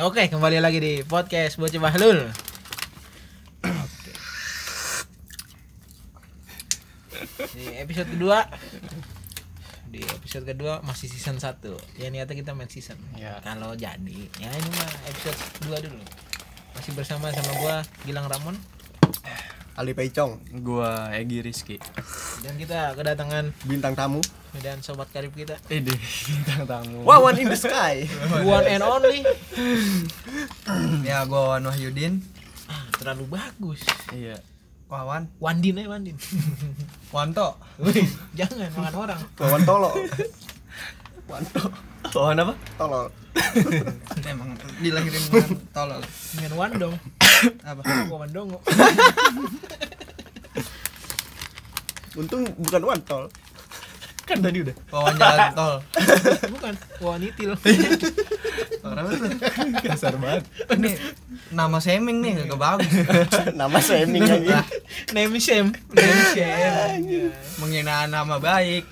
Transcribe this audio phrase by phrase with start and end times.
[0.00, 2.24] Oke, kembali lagi di podcast Bocah Bahlul.
[3.60, 4.12] Oke.
[7.52, 8.48] Di episode kedua
[9.92, 13.36] di episode kedua masih season 1 ya niatnya kita main season Ya.
[13.44, 15.36] kalau jadi ya ini mah episode
[15.68, 16.00] 2 dulu
[16.72, 17.76] masih bersama sama gua
[18.08, 18.56] Gilang Ramon
[19.72, 21.76] Ali Peicong, Gua Egi Rizky.
[22.40, 24.20] dan kita kedatangan bintang tamu.
[24.60, 27.00] dan sobat karib kita Ide bintang tamu.
[27.02, 28.04] Wawan in the sky.
[28.04, 29.24] the one and only
[31.08, 32.20] Ya gua Wan Wahyudin
[32.66, 33.80] ah, terlalu bagus
[34.10, 34.36] Iya.
[34.86, 36.16] Wawan Wandin aja Wandin
[37.16, 38.04] Wanto Wih,
[38.36, 39.94] jangan makan orang Wawan tolol.
[41.32, 41.64] Wanto.
[42.12, 42.54] Wawan apa?
[42.76, 43.08] Tolol.
[44.22, 46.02] Emang dilahirin dengan tolol
[46.36, 46.94] dengan Wandong
[47.62, 47.82] Apa?
[48.08, 48.58] Wandongo
[52.12, 53.24] Untung bukan wantol.
[54.22, 54.76] Kan tadi udah.
[54.92, 55.76] Wawan jalan tol.
[56.52, 57.52] Bukan Wanitil
[58.82, 59.26] Orang itu
[59.82, 60.44] Kasar banget.
[60.72, 60.90] Ini
[61.50, 62.92] nama seming nih gak bagus.
[63.50, 64.60] Nama shaming aja.
[65.10, 68.84] name shame name shame Menghina nama baik.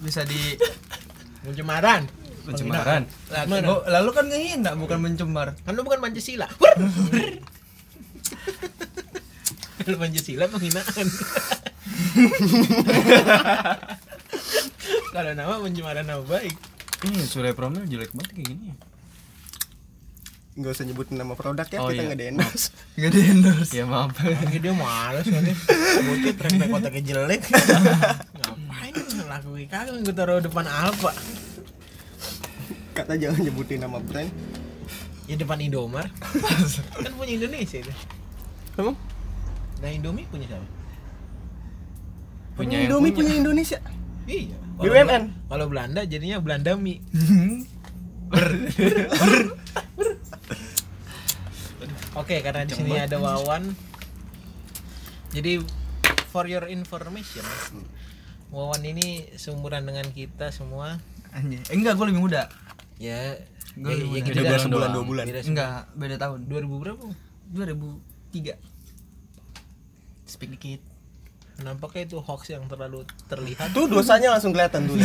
[0.00, 0.56] Bisa di
[1.42, 2.06] pencemaran.
[2.42, 3.02] Pencemaran.
[3.60, 5.58] Gua- Lalu kan ngehina bukan mencemar.
[5.62, 6.46] Kan lu bukan Pancasila
[9.78, 11.06] kalau Pancasila penghinaan
[15.12, 16.54] kalau nama pencemaran nama baik
[17.02, 18.64] Ini Surya Promel jelek banget kayak gini.
[18.70, 18.74] ya.
[20.52, 22.06] Enggak usah nyebutin nama produk ya, Oh, kita iya.
[22.06, 22.66] nggak di endorse.
[23.00, 24.12] Gak di endorse Ya maaf.
[24.14, 25.52] Lagi dia males nanti
[25.98, 27.42] Bocah track back otaknya jelek
[28.36, 28.94] Ngapain
[29.26, 31.10] laku kagak gue taruh depan Alfa
[32.92, 34.28] Kata jangan nyebutin nama brand.
[35.24, 36.06] Ya depan Indomar
[37.02, 37.90] Kan punya Indonesia itu
[38.74, 38.96] Emang?
[39.78, 40.66] Nah Indomie punya siapa?
[42.52, 43.18] Punya yang Indomie punya.
[43.24, 43.78] punya Indonesia.
[44.24, 45.22] Iya BUMN.
[45.46, 47.00] Kalau Belanda jadinya Belanda mie
[52.14, 53.72] Oke, karena di sini ada Wawan.
[55.32, 55.64] Jadi
[56.28, 57.44] for your information,
[58.48, 61.00] Wawan ini seumuran dengan kita semua.
[61.32, 61.40] Eh,
[61.72, 62.52] Enggak gua lebih muda
[63.00, 63.40] Ya,
[63.72, 64.40] Gua ya, lebih ya muda.
[64.44, 65.24] Beda sebulan dua bulan.
[65.24, 65.48] beda sebulan.
[65.48, 67.04] Enggak beda tahun 2000 berapa?
[67.48, 68.71] 2003
[70.32, 70.80] Speak dikit
[71.60, 73.76] Nampaknya itu hoax yang terlalu terlihat.
[73.76, 74.96] Tuh dosanya langsung kelihatan tuh.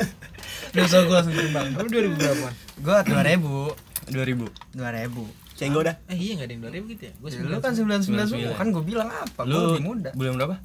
[0.78, 2.48] Dosa gua langsung timbang Kamu 2000 berapa?
[2.80, 4.78] Gua 2000 2000.
[4.78, 5.94] 2000 Cenggo dah.
[6.08, 7.12] Eh iya enggak ada yang 2000 gitu ya?
[7.18, 10.56] Gue Lu kan 99 semua kan gua bilang apa Lu lebih muda bulan berapa?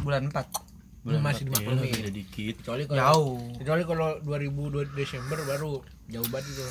[0.00, 1.60] Bulan 4 Belum masih empat.
[1.60, 1.92] dimaklumin.
[1.92, 2.54] Iya, dikit.
[2.64, 5.72] kecuali kalau Jauh kecuali kalau 2002 Desember baru
[6.08, 6.64] jauh banget itu.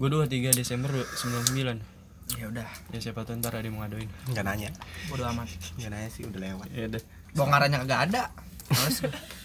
[0.00, 1.95] Gua 23 Desember 99.
[2.28, 4.10] Ya udah Ya siapa tahu ntar ada yang mau ngadoin.
[4.26, 4.70] Enggak nanya.
[5.06, 6.66] bodo amat Enggak nanya sih udah lewat.
[6.70, 7.02] Ya udah.
[7.32, 8.22] bongkarannya kagak ada
[8.66, 8.98] Males.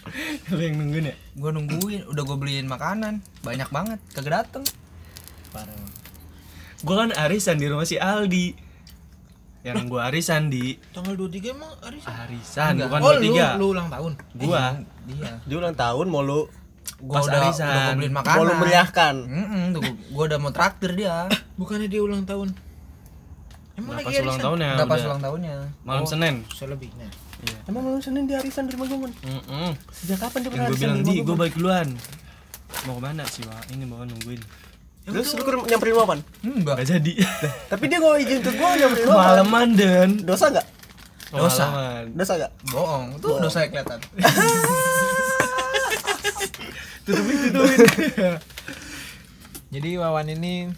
[0.49, 1.15] Lu yang nungguin ya?
[1.33, 4.63] gua nungguin udah gua beliin makanan banyak banget kagak dateng
[5.49, 5.75] Parah.
[6.81, 8.55] Gua kan arisan di rumah si Aldi.
[9.61, 12.87] Yang gua arisan di Tanggal 23 emang hari arisan Enggak.
[12.89, 13.59] bukan Oh, lu, 23.
[13.59, 14.11] lu ulang tahun.
[14.33, 14.63] Gua
[15.05, 16.41] dia Dia ulang tahun mau lu
[16.99, 17.67] gua Pas udah, arisan.
[17.67, 19.15] udah gua beliin makanan mau lu meriahkan.
[19.21, 22.57] Mm-mm, tuh, gua- gua udah mau traktir dia Bukannya dia ulang tahun.
[23.79, 25.55] Emang lagi ulang tahunnya udah pas ulang tahunnya
[25.87, 26.35] malam Senin.
[26.51, 27.07] Selebihnya.
[27.41, 27.57] Iya.
[27.71, 29.11] Emang malam Senin di arisan di rumah gue, Mun?
[29.25, 29.69] Mm-mm.
[29.89, 31.35] Sejak kapan dia pernah gue arisan bilang di gue gua?
[31.39, 31.87] balik duluan.
[32.87, 33.71] Mau ke mana sih, Pak?
[33.73, 34.41] Ini bawa nungguin.
[35.01, 36.21] Terus lu nyamperin rumah apaan?
[36.45, 37.13] enggak Gak jadi.
[37.71, 39.17] Tapi dia gak izin ke gua nyamperin apaan?
[39.17, 40.67] Malaman dan Dosa enggak?
[41.31, 41.65] Dosa.
[42.13, 42.51] Dosa enggak?
[42.69, 43.99] bohong tuh dosa yang kelihatan
[47.01, 47.79] Tutupin, tutupin.
[49.73, 50.69] Jadi Wawan ini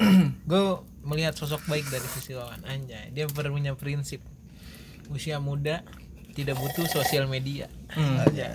[0.50, 0.62] gue
[1.00, 3.08] melihat sosok baik dari sisi Wawan anjay.
[3.10, 4.20] Dia punya prinsip
[5.08, 5.82] usia muda
[6.32, 7.66] tidak butuh sosial media.
[7.90, 8.22] Hmm.
[8.22, 8.50] Anjay.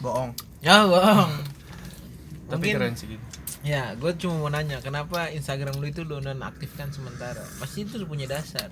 [0.00, 1.32] bohong Ya bohong.
[2.44, 3.24] Tapi Mungkin keren sih gitu.
[3.64, 7.40] ya gue cuma mau nanya kenapa Instagram lu itu lu nonaktifkan sementara?
[7.56, 8.68] Pasti itu punya dasar.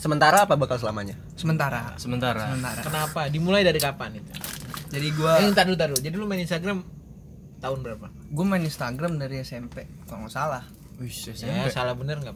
[0.00, 1.12] Sementara apa bakal selamanya?
[1.36, 2.48] sementara Sementara.
[2.48, 3.20] sementara Kenapa?
[3.28, 4.32] Dimulai dari kapan itu?
[4.90, 6.00] jadi gua Eh, ntar dulu, ntar dulu.
[6.00, 6.78] Jadi lu main Instagram
[7.60, 8.06] tahun berapa?
[8.32, 10.64] gua main Instagram dari SMP kalau nggak salah
[11.00, 11.68] Wih, Ya, SMP.
[11.70, 12.34] salah bener nggak.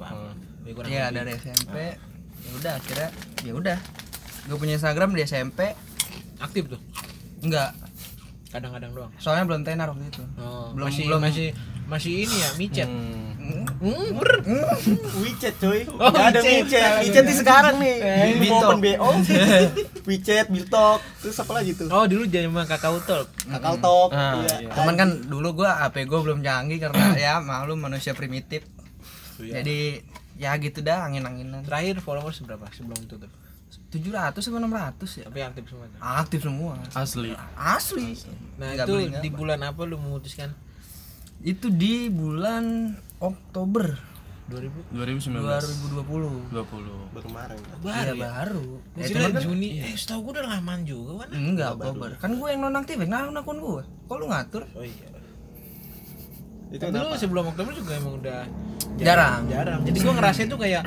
[0.65, 1.77] Lebih kurang Iya dari SMP
[2.41, 3.09] ya udah akhirnya
[3.41, 3.79] ya udah
[4.45, 5.61] gue punya Instagram di SMP
[6.39, 6.81] aktif tuh.
[7.41, 7.77] enggak
[8.49, 9.13] Kadang-kadang doang.
[9.17, 11.21] soalnya belum tenar waktu itu Oh, Belum- masih belum.
[11.21, 11.49] masih
[11.85, 12.89] masih ini ya micet.
[12.89, 13.34] Hmm.
[13.45, 14.17] Hmm.
[15.21, 15.85] WeChat coy.
[15.91, 16.65] Oh, Nggak ada WeChat.
[16.65, 16.91] WeChat.
[17.03, 17.95] WeChat di sekarang nih.
[18.01, 19.09] Eh, Mau open BO.
[20.09, 21.01] WeChat, Biltok.
[21.21, 21.89] Terus apa lagi tuh?
[21.89, 23.29] Oh, dulu jadi mah Kakao Talk.
[23.45, 24.11] Kakao Talk.
[24.11, 24.65] Ah, iya.
[24.65, 24.71] iya.
[24.73, 28.65] cuman kan dulu gua HP gua belum canggih karena ya maklum manusia primitif
[29.37, 30.01] jadi
[30.35, 33.31] ya gitu dah angin-anginan Terakhir followers berapa sebelum tutup?
[33.91, 35.87] 700 sama 600 ya Tapi aktif semua.
[35.87, 35.99] tuh.
[36.01, 37.31] aktif semua Asli.
[37.55, 38.09] asli
[38.55, 40.51] Nah, Nggak itu di bulan apa lu memutuskan?
[41.45, 43.87] itu di bulan Oktober.
[44.45, 47.57] 2000 2019 2020 20 Baru kemarin.
[47.57, 48.21] Iya baru ya?
[48.21, 48.65] baru.
[48.93, 49.69] Ya, cuman kan- Juni.
[49.81, 52.11] Eh setahu gue udah lamaan juga kan Enggak, Oktober.
[52.21, 53.83] Kan gue yang nonaktif, nah akun gue.
[54.05, 54.63] Kok lu ngatur?
[54.69, 55.09] oh iya.
[56.69, 57.17] Itu Tapi lu kenapa?
[57.17, 58.41] sebelum Oktober juga emang udah
[58.99, 59.47] Jarang.
[59.49, 59.81] jarang.
[59.83, 60.83] Jadi gua ngerasain tuh kayak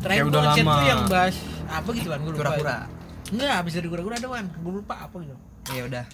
[0.00, 1.34] terakhir udah ngechat tuh yang bahas
[1.68, 2.40] apa gitu kan gua lupa.
[2.42, 2.76] Kura-kura.
[3.26, 4.46] enggak habis dari kura-kura wan.
[4.60, 5.36] Gua lupa apa gitu.
[5.70, 6.04] Ya udah.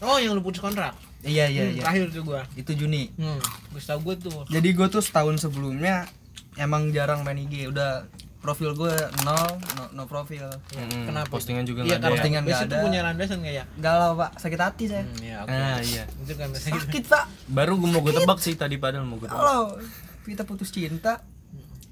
[0.00, 1.82] oh yang lu putus kontrak Iya iya Hmm, iya.
[1.82, 3.12] terakhir tuh gua Itu Juni.
[3.12, 6.08] hmm gua tau gua tuh Jadi gue tuh setahun sebelumnya
[6.56, 7.66] emang jarang main IG.
[7.66, 8.08] Udah
[8.38, 8.88] profil gue
[9.20, 10.48] nol, no, no profil.
[10.72, 12.12] Mm, kenapa postingan juga iya nggak ada ya?
[12.14, 12.76] Postingan nggak tuh ada.
[12.80, 15.04] punya landasan kayak Galau pak, sakit hati saya.
[15.04, 16.72] hmm, ya oke ah iya itu kan gitu.
[16.72, 17.24] Sakit pak.
[17.46, 19.76] baru gue mau gue tebak sih tadi padahal mau gue tebak Kalau
[20.22, 21.20] kita putus cinta,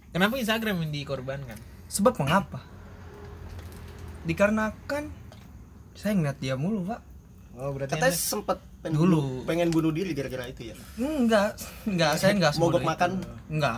[0.09, 2.65] kenapa Instagram yang dikorbankan sebab mengapa?
[4.25, 5.05] Dikarenakan
[5.93, 7.01] saya ngeliat dia mulu pak.
[7.57, 9.19] oh berarti Katanya anda- sempet pengen Dulu.
[9.19, 10.77] bunuh, pengen bunuh diri gara-gara itu ya.
[10.97, 12.87] Enggak, enggak, saya enggak Mogok itu.
[12.87, 13.11] makan.
[13.49, 13.75] Enggak,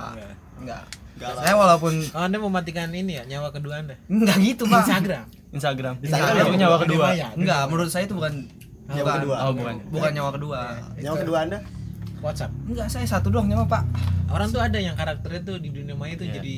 [0.56, 0.82] enggak.
[1.16, 1.36] Galau.
[1.38, 4.80] Saya walaupun oh, anda mematikan ini ya nyawa kedua anda enggak gitu pak.
[4.82, 7.06] Instagram Instagram Instagram itu nyawa kedua.
[7.34, 8.48] Enggak, menurut saya itu bukan
[8.86, 9.36] Nyawa bukan- kedua.
[9.38, 10.60] oh bukan Bukan nyawa kedua.
[10.96, 11.58] Nyawa kedua Anda?
[12.20, 13.84] WhatsApp Enggak, saya satu doang nyawa pak.
[14.28, 16.34] orang tuh ada yang karakternya tuh di dunia maya tuh Iya.
[16.36, 16.56] jadi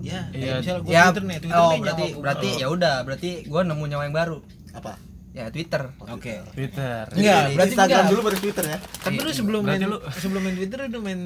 [0.00, 0.40] ya Iya.
[0.40, 3.60] kayak misalnya gue ya, Twitter nih Twitter oh berarti nyawa berarti ya udah, berarti gua
[3.62, 4.38] nemu nyawa yang baru.
[4.72, 4.92] Apa?
[5.30, 5.94] Ya Twitter.
[5.96, 8.10] oke Twitter Enggak, Jadi berarti Instagram enggak.
[8.10, 8.78] dulu baru Twitter ya.
[8.98, 11.20] tapi lu sebelum main lu- sebelum main Twitter lu udah main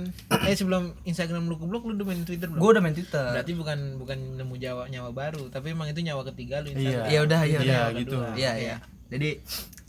[0.44, 3.24] eh sebelum Instagram lu keblok lu udah main Twitter belum Gua udah main Twitter.
[3.26, 6.76] berarti bukan bukan nemu nyawa nyawa baru tapi emang itu nyawa ketiga lu Iya.
[6.76, 7.84] Instagram Ya udah, iya Iya, udah.
[7.96, 8.18] gitu.
[8.34, 8.76] Iya, iya.
[9.06, 9.30] Jadi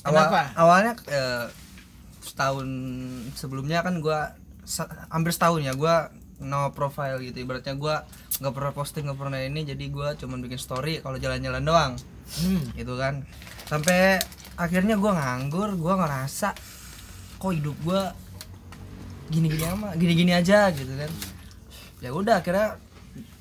[0.02, 0.42] awal, Kenapa?
[0.56, 1.46] awalnya eh,
[2.22, 2.68] setahun
[3.34, 4.32] sebelumnya kan gua
[5.10, 8.08] hampir setahun ya gua no profile gitu ibaratnya gua
[8.38, 11.92] nggak pernah posting nggak pernah ini jadi gua cuman bikin story kalau jalan-jalan doang
[12.38, 12.76] hmm.
[12.76, 13.24] gitu kan
[13.66, 14.22] sampai
[14.56, 16.54] akhirnya gua nganggur gua ngerasa
[17.36, 18.14] kok hidup gua
[19.28, 21.12] gini-gini ama gini-gini aja gitu kan.
[22.00, 22.78] Ya udah akhirnya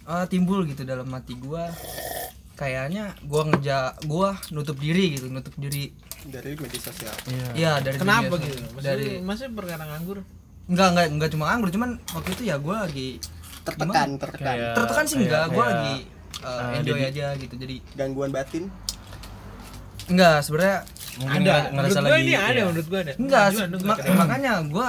[0.05, 1.69] eh, timbul gitu dalam hati gua.
[2.55, 5.91] Kayaknya gua ngeja gua nutup diri gitu nutup diri.
[6.25, 7.13] Dari media sosial.
[7.29, 7.47] iya.
[7.53, 8.57] Iya dari kenapa media gitu.
[8.65, 10.19] Maksudnya, dari maksudnya perkara nganggur?
[10.65, 13.21] Enggak enggak enggak cuma anggur cuman waktu itu ya gua lagi
[13.65, 14.45] Tertekan, tertekan.
[14.47, 15.95] Kayak- tertekan sih kayak- enggak gua kayak, lagi
[16.41, 17.55] uh, uh, enjoy jadi- aja gitu.
[17.57, 18.65] Jadi Gangguan batin.
[20.07, 20.79] Enggak sebenarnya
[21.15, 22.65] mungkin ada ngerasa menurut gue lagi ini ada iya.
[22.67, 23.69] menurut gue ada enggak nggak
[24.15, 24.89] makanya gua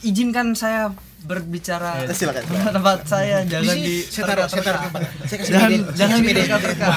[0.00, 0.82] izinkan saya
[1.20, 2.42] berbicara Eh, silakan.
[2.42, 6.32] tempat tempat saya jangan di saya taruh saya taruh tempat saya kasih jangan jangan di
[6.32, 6.88] terka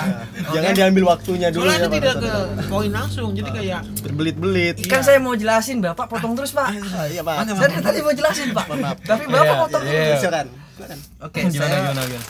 [0.45, 1.91] Jangan diambil waktunya dulu soalnya ya.
[1.91, 2.31] tidak ke
[2.65, 4.75] poin langsung jadi kayak berbelit-belit.
[4.87, 7.51] kan saya mau jelasin bapak potong terus pak Ah, iya, Pak.
[7.51, 8.65] Saya tadi mau jelasin pak
[9.03, 9.91] tapi bapak Iya, potong iya.
[9.91, 10.47] terus Silakan.
[10.73, 10.99] Silakan.
[11.19, 12.23] oke Gimana, saya gimana, gimana?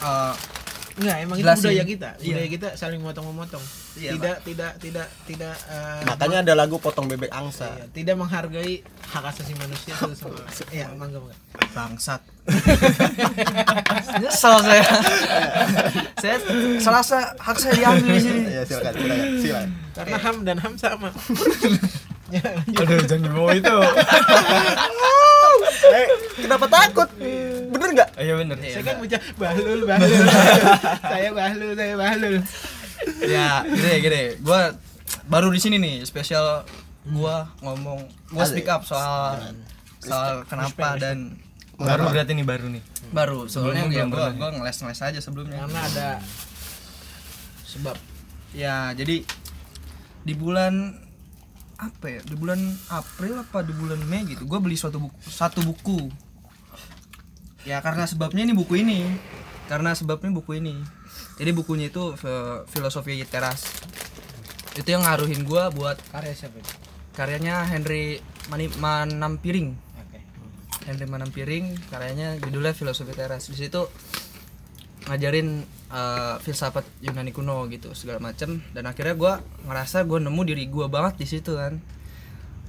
[0.93, 1.57] Uh, Enggak, emang Jelasin.
[1.57, 2.09] itu budaya kita.
[2.15, 2.25] Iya.
[2.29, 3.63] Budaya kita saling memotong-memotong.
[3.93, 7.73] Iya, tidak, tidak, tidak, tidak, eh, Makanya ada lagu potong bebek angsa.
[7.73, 10.69] iya, tidak menghargai hak asasi manusia satu sama lain.
[10.69, 11.37] Iya, mangga, mangga.
[11.73, 12.21] bangsat
[14.21, 14.83] nyesel saya
[16.19, 16.37] saya
[16.77, 19.27] serasa hak saya diambil di sini Iya, silakan, silakan.
[19.41, 19.69] Silakan.
[19.93, 21.09] Karena ham dan ham sama.
[22.33, 22.41] Ya,
[22.81, 23.69] aduh jangan bawa itu
[25.83, 26.07] Eh,
[26.39, 27.09] kenapa takut?
[27.73, 28.09] Bener nggak?
[28.15, 28.55] iya bener.
[28.61, 30.25] Saya kan bocah bahlul, bahlul.
[31.11, 32.35] saya bahlul, saya bahlul.
[33.19, 34.23] ya gini gini.
[34.39, 34.71] Gua
[35.27, 36.63] baru di sini nih spesial
[37.03, 39.43] gua ngomong gua speak up soal
[39.99, 41.35] soal kenapa dan
[41.75, 42.07] baru.
[42.07, 42.83] Berarti nih baru nih?
[43.11, 43.39] Baru.
[43.51, 45.57] Soalnya Sebelumnya ya belum gua gua ngeles ngeles aja sebelumnya.
[45.67, 46.09] Karena ada
[47.67, 47.97] sebab.
[48.53, 49.25] Ya jadi
[50.23, 51.02] di bulan
[51.89, 52.19] apa ya?
[52.23, 54.47] Di bulan April apa di bulan Mei gitu.
[54.47, 56.07] Gue beli suatu buku satu buku.
[57.63, 59.03] Ya karena sebabnya ini buku ini.
[59.67, 60.75] Karena sebabnya buku ini.
[61.39, 63.65] Jadi bukunya itu fi- filosofi teras
[64.73, 66.73] itu yang ngaruhin gue buat karya siapa itu?
[67.13, 68.17] karyanya Henry
[68.49, 70.19] Mani Manampiring Oke.
[70.89, 73.85] Henry Manampiring karyanya judulnya filosofi teras di situ
[75.05, 75.61] ngajarin
[75.93, 78.65] eh, filsafat Yunani kuno gitu segala macem.
[78.71, 79.33] Dan akhirnya gua
[79.63, 81.77] ngerasa gua nemu diri gua banget di situ kan.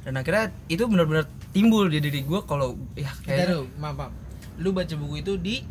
[0.05, 4.13] Dan akhirnya itu benar-benar timbul di diri gua kalau ya kayak dulu, maaf, maaf.
[4.61, 5.65] Lu baca buku itu di?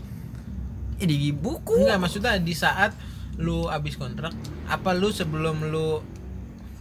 [0.97, 1.77] Eh, di buku.
[1.79, 2.97] Enggak, maksudnya di saat
[3.35, 4.33] lu abis kontrak,
[4.65, 6.01] apa lu sebelum lu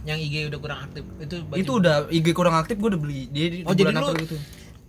[0.03, 1.01] yang IG udah kurang aktif?
[1.17, 3.29] Itu itu udah IG kurang aktif gua udah beli.
[3.29, 4.37] Dia di, Oh, di jadi lu- April itu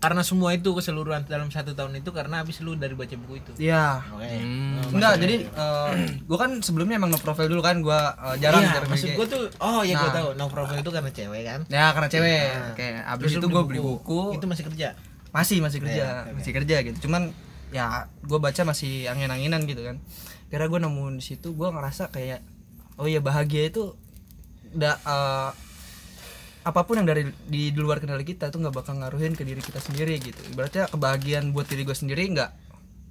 [0.04, 3.52] karena semua itu keseluruhan dalam satu tahun itu karena abis lu dari baca buku itu.
[3.58, 4.28] ya Oke.
[4.28, 4.92] Hmm.
[4.92, 5.90] enggak jadi eh,
[6.22, 9.80] gua kan sebelumnya emang nge-profile dulu kan gua eh, jarang iya, maksud gua tuh oh
[9.80, 10.14] ya gua Nah.
[10.14, 11.60] tahu no profile itu karena cewek kan.
[11.66, 12.68] ya karena cewek Nah.
[12.70, 14.88] oke abis Terus itu gua beli buku Itu masih kerja.
[15.30, 16.30] masih masih kerja Iya, oke.
[16.38, 17.32] masih kerja gitu cuman
[17.68, 17.84] ya
[18.22, 19.98] gue baca masih angin-anginan gitu kan
[20.46, 22.38] kira gue nemu di situ gue ngerasa kayak
[22.94, 23.98] oh ya bahagia itu
[24.70, 25.50] udah eh,
[26.64, 29.60] apa pun yang dari di, di luar kendali kita tuh nggak bakal ngaruhin ke diri
[29.60, 30.40] kita sendiri gitu.
[30.56, 32.50] Ibaratnya kebahagiaan buat diri gue sendiri nggak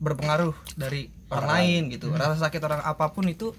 [0.02, 1.82] berpengaruh dari orang lain.
[1.94, 2.10] gitu.
[2.10, 3.54] Rasa sakit orang apa pun itu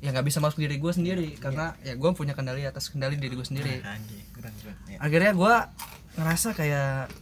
[0.00, 1.28] ya nggak bisa masuk diri gue sendiri.
[1.36, 3.84] Karena ya gue punya kendali atas kendali diri gue sendiri.
[3.84, 4.76] Anjing, keren keren.
[4.88, 4.96] Ya.
[5.04, 5.54] akhirnya gue
[6.16, 7.12] ngerasa kayak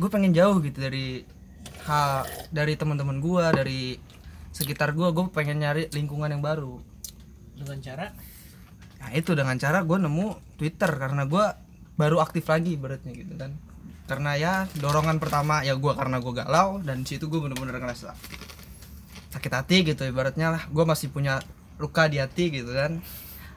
[0.00, 1.28] gue pengen jauh gitu dari
[1.84, 3.82] hal dari teman-teman gue dari
[4.56, 6.80] sekitar gue gue pengen nyari lingkungan yang baru.
[7.60, 8.16] Dengan cara?
[9.04, 11.44] Nah itu dengan cara gue nemu Twitter karena gue
[11.94, 13.54] baru aktif lagi beratnya gitu kan.
[14.10, 18.12] Karena ya dorongan pertama ya gue karena gue galau dan situ gue bener-bener ngerasa
[19.32, 20.62] sakit hati gitu ibaratnya lah.
[20.68, 21.38] Gue masih punya
[21.78, 22.98] luka di hati gitu kan.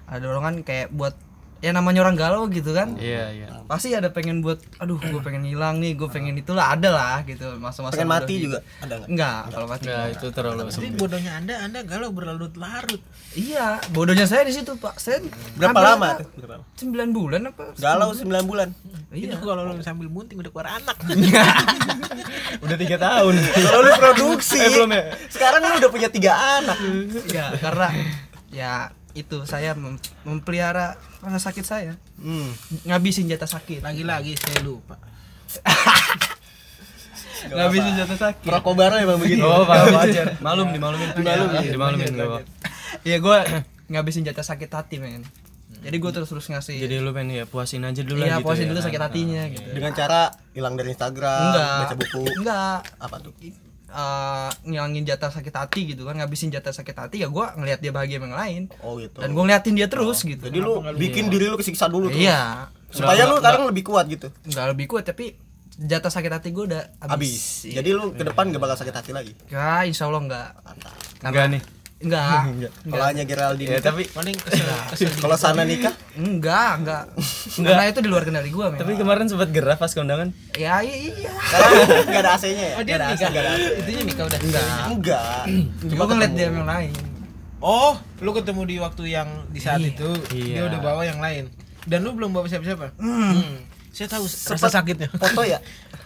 [0.05, 1.17] Ada dorongan kayak buat
[1.62, 3.48] ya namanya orang galau gitu kan Iya, iya.
[3.63, 7.53] pasti ada pengen buat aduh gue pengen hilang nih gue pengen itulah ada lah gitu
[7.56, 8.46] masa-masa Pengen bodoh mati gitu.
[8.50, 9.08] juga ada nggak?
[9.08, 13.01] enggak kalau mati Enggak, itu terlalu Tapi bodohnya anda, anda galau berlarut-larut.
[13.32, 15.22] iya bodohnya saya di situ pak saya
[15.53, 16.18] Berapa lama
[16.75, 18.70] sembilan bulan apa Galau 9 bulan.
[19.12, 20.98] Itu kalau lu sambil munting udah keluar anak.
[22.63, 23.34] Udah tiga tahun.
[23.38, 24.58] Kalau lu produksi.
[24.58, 25.03] Eh, belum ya?
[25.27, 26.77] Sekarang lu udah punya tiga anak.
[27.27, 27.88] ya karena
[28.50, 28.74] ya
[29.13, 32.51] itu saya mem- memelihara rasa sakit saya Hmm.
[32.84, 34.96] ngabisin jatah sakit Lagi-lagi saya lupa.
[37.51, 39.41] ngabisin jatah sakit Perokok baru emang begitu.
[39.41, 40.27] Oh, Pak, wajar.
[40.39, 41.10] Malum dimalumin.
[41.12, 41.62] Dimalumin.
[41.65, 42.44] Dimalumin enggak, Pak.
[43.01, 43.38] ya gue
[43.89, 45.24] ngabisin jatah sakit hati men
[45.82, 48.46] jadi gue terus terus ngasih Jadi lu pengen ya puasin aja dulu iya lah gitu.
[48.46, 48.70] puasin ya.
[48.70, 52.22] dulu sakit hatinya gitu Dengan cara hilang dari Instagram, enggak baca buku.
[52.38, 53.34] enggak Apa tuh?
[53.91, 57.91] Eh, ngilangin jatah sakit hati gitu kan ngabisin jatah sakit hati ya gue ngelihat dia
[57.91, 59.19] bahagia sama yang lain Oh gitu.
[59.19, 62.15] dan gue ngeliatin dia terus gitu Jadi lu bikin diri lu kesiksa dulu tuh.
[62.15, 64.31] iya Supaya lu sekarang lebih kuat gitu.
[64.43, 65.36] nggak lebih kuat tapi
[65.74, 67.12] jatah sakit hati gue udah Habis.
[67.12, 67.74] habis Iya.
[67.77, 69.33] Jadi lu ke depan gak bakal sakit hati lagi.
[69.48, 70.93] ya insya Allah enggak Mantap.
[71.21, 71.62] Enggak nih.
[72.05, 77.03] enggak Kalau hanya Geraldine Ya, tapi kesel kalau sana nikah, enggak enggak
[77.58, 80.34] karena itu di luar kendali gue men tapi kemarin sempat gerah pas kondangan.
[80.53, 81.31] ya iya, iya.
[81.31, 81.70] karena
[82.03, 82.75] nggak ada AC-nya ya.
[82.75, 83.29] Oh dia Nggak ada AC, nikah.
[83.29, 83.65] nggak ada AC.
[83.77, 84.39] Itunya nikah udah.
[84.89, 85.43] Enggak.
[85.89, 86.93] Cuma gue ngeliat dia yang lain
[87.62, 89.93] Oh, lu ketemu di waktu yang di saat Iya.
[89.93, 90.46] itu Iya.
[90.51, 91.46] dia udah bawa yang lain.
[91.86, 92.98] Dan lu belum bawa siapa-siapa?
[92.98, 93.62] Hmm.
[93.91, 95.13] Saya tahu rasa sakitnya.
[95.13, 95.62] Foto ya.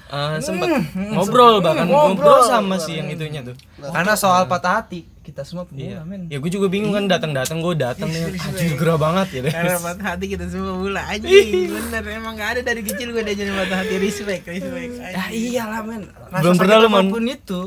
[0.06, 3.58] Eh, sempat ngobrol bahkan ngobrol sama si yang itunya tuh.
[3.90, 6.30] karena soal patah hati kita semua pemula men.
[6.30, 8.38] Ya gue juga bingung kan datang-datang gue datang nih.
[8.38, 9.54] Anjir gerah banget ya deh.
[9.58, 11.74] Karena patah hati kita semua bula anjing.
[11.74, 13.94] Bener emang gak ada dari kecil gue diajarin patah hati.
[13.98, 14.94] Respect, respect.
[15.02, 16.06] ya iyalah men.
[16.30, 17.62] Belum pernah lu, apa pun itu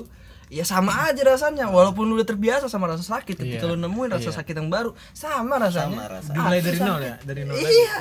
[0.49, 3.71] ya sama aja rasanya walaupun lu udah terbiasa sama rasa sakit ketika Iya.
[3.71, 6.31] lu nemuin rasa sakit yang baru sama rasanya Sama rasa.
[6.33, 7.69] Dimulai dari nol ya, dari nol lagi.
[7.69, 7.97] iya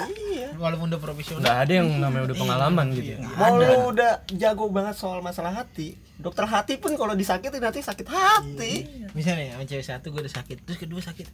[0.54, 1.42] Walaupun udah profesional.
[1.44, 3.12] Nggak ada yang namanya udah pengalaman gitu.
[3.20, 8.08] Mau lu udah jago banget soal masalah hati, dokter hati pun kalau disakitin nanti sakit
[8.08, 8.74] hati.
[9.12, 11.27] Misalnya sama cewek satu gue udah sakit, terus kedua sakit.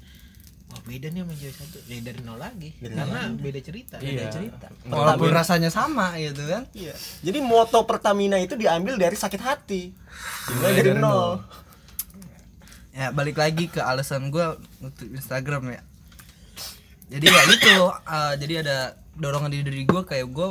[0.74, 2.70] Wah beda nih sama cewek satu, ya dari nol lagi.
[2.82, 3.96] Karena beda cerita.
[4.02, 4.34] Iya.
[4.34, 4.68] cerita.
[4.90, 6.98] walaupun rasanya sama gitu kan Iya.
[7.22, 9.94] Jadi moto Pertamina itu diambil dari sakit hati.
[10.50, 11.38] Dimulai dari nol.
[12.94, 15.82] ya balik lagi ke alasan gue untuk Instagram ya
[17.10, 18.78] jadi ya itu eh, jadi ada
[19.18, 20.50] dorongan di diri gue kayak gue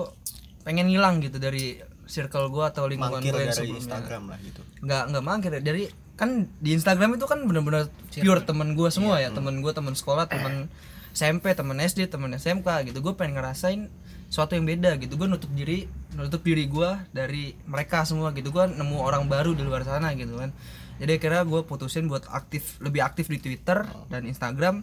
[0.66, 4.60] pengen hilang gitu dari circle gue atau lingkungan gue yang dari sebelumnya Instagram lah gitu.
[4.82, 5.82] nggak nggak mangkir dari
[6.16, 10.28] kan di Instagram itu kan bener-bener pure temen gue semua ya temen gue temen sekolah
[10.28, 10.69] temen
[11.12, 13.04] SMP temen SD temen SMK gitu.
[13.04, 13.92] Gue pengen ngerasain
[14.33, 15.21] sesuatu yang beda gitu.
[15.21, 15.85] Gue nutup diri
[16.16, 18.49] nutup diri gue dari mereka semua gitu.
[18.49, 20.57] Gue nemu orang baru di luar sana gitu kan.
[20.97, 24.81] Jadi akhirnya gue putusin buat aktif lebih aktif di Twitter dan Instagram.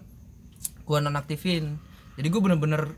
[0.86, 1.82] Gue nonaktifin.
[2.14, 2.94] Jadi gue bener-bener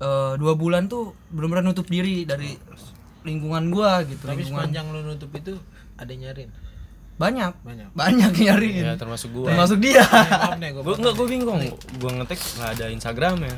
[0.00, 2.56] eh, dua bulan tuh bener-bener nutup diri dari
[3.22, 5.60] lingkungan gue gitu Tapi lingkungan sepanjang lu nutup itu
[6.00, 6.50] ada yang nyariin.
[7.14, 7.88] Banyak Banyak.
[7.92, 9.46] banyak nyariin Ya termasuk gue.
[9.46, 10.70] termasuk dia Maaf nih.
[10.74, 11.60] Gue enggak gue bingung.
[11.96, 13.54] Gue ngetek nggak ada Instagram ya.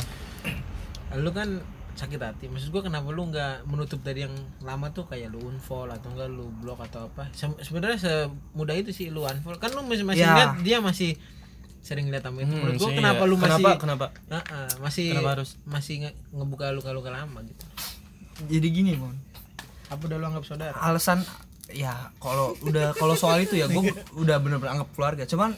[1.15, 1.63] Lu kan
[1.95, 2.45] sakit hati.
[2.47, 6.29] Maksud gue kenapa lu nggak menutup dari yang lama tuh kayak lu unfollow atau enggak
[6.29, 7.31] lu blok atau apa?
[7.31, 9.57] Se- Sebenarnya semudah itu sih lu unfollow.
[9.57, 10.35] Kan lu masih masih Ya.
[10.35, 11.15] lihat dia masih
[11.81, 12.49] sering lihat sama itu.
[12.49, 13.31] Hmm, Menurut gua sih, kenapa iya.
[13.31, 13.79] lu masih Kenapa?
[13.79, 14.07] Kenapa?
[14.27, 15.51] Heeh, masih Kenapa harus?
[15.63, 17.65] masih nge- ngebuka luka-luka lama gitu.
[18.45, 19.15] jadi gini mon
[19.87, 20.75] Apa udah lu anggap saudara?
[20.75, 21.23] alasan
[21.73, 25.25] ya kalau udah kalau soal itu ya gue udah bener-bener anggap keluarga.
[25.25, 25.57] Cuman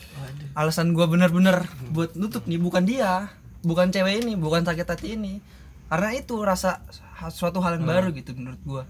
[0.54, 3.30] alasan gue bener-bener buat nutup nih bukan dia
[3.66, 5.42] bukan cewek ini bukan sakit hati ini.
[5.86, 6.82] Karena itu rasa
[7.30, 8.82] suatu hal yang baru gitu menurut gue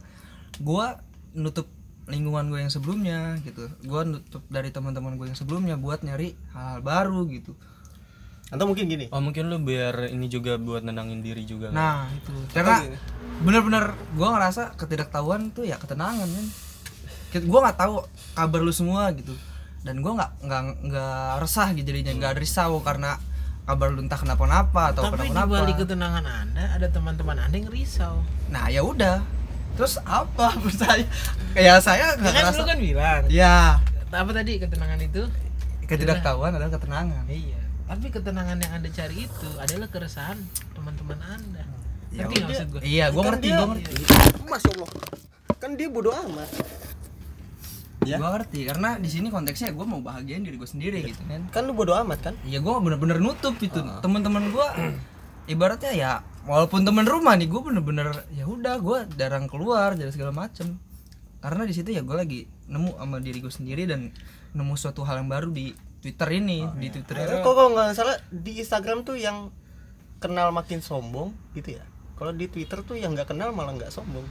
[0.60, 0.86] gue
[1.36, 1.68] nutup
[2.06, 3.68] lingkungan gue yang sebelumnya gitu.
[3.84, 7.56] Gue nutup dari teman-teman gue yang sebelumnya buat nyari hal, -hal baru gitu.
[8.46, 9.10] Atau mungkin gini.
[9.10, 11.74] Oh mungkin lu biar ini juga buat nenangin diri juga.
[11.74, 12.30] Nah itu.
[12.54, 12.84] Karena
[13.42, 16.46] bener-bener gue ngerasa ketidaktahuan tuh ya ketenangan kan.
[17.32, 17.94] Gue nggak tahu
[18.32, 19.34] kabar lu semua gitu
[19.80, 23.22] dan gue nggak nggak nggak resah gitu jadinya nggak risau karena
[23.62, 27.68] kabar lu entah kenapa-napa atau Tapi di kenapa-napa balik ketenangan Anda ada teman-teman Anda yang
[27.68, 28.18] risau.
[28.46, 29.22] nah ya udah
[29.74, 31.06] terus apa menurut saya
[31.54, 33.22] ya saya Ya nggak kan ngerasa lu kan bilang.
[33.28, 33.78] ya
[34.08, 35.22] Apa tadi ketenangan itu?
[35.84, 37.60] ketidaktahuan adalah ketenangan Iya.
[37.86, 40.38] Tapi ketenangan yang Anda cari itu adalah keresahan
[40.72, 41.62] teman-teman Anda.
[42.10, 42.46] Ya Ngerti nggak udah.
[42.48, 42.80] maksud gue?
[42.82, 43.92] iya gua Kan ngerti dia- gua ngerti
[44.42, 44.90] Masya Allah.
[45.56, 46.48] Kan dia bodoh amat.
[48.06, 48.16] Ya.
[48.16, 51.62] gua ngerti karena di sini konteksnya gua mau bahagiain diri gua sendiri gitu kan Kan
[51.66, 52.34] lu bodoh amat kan?
[52.42, 54.66] Iya gue bener-bener nutup gitu teman-teman gue
[55.46, 60.32] ibaratnya ya walaupun temen rumah nih gue bener-bener ya udah gue jarang keluar jarang segala
[60.34, 60.78] macem
[61.38, 64.10] karena di situ ya gue lagi nemu sama diri gue sendiri dan
[64.52, 65.70] nemu suatu hal yang baru di
[66.02, 69.50] Twitter ini di Twitter Eh, itu Kok kalau nggak salah di Instagram tuh yang
[70.16, 71.84] kenal makin sombong gitu ya.
[72.16, 74.24] Kalau di Twitter tuh yang nggak kenal malah nggak sombong.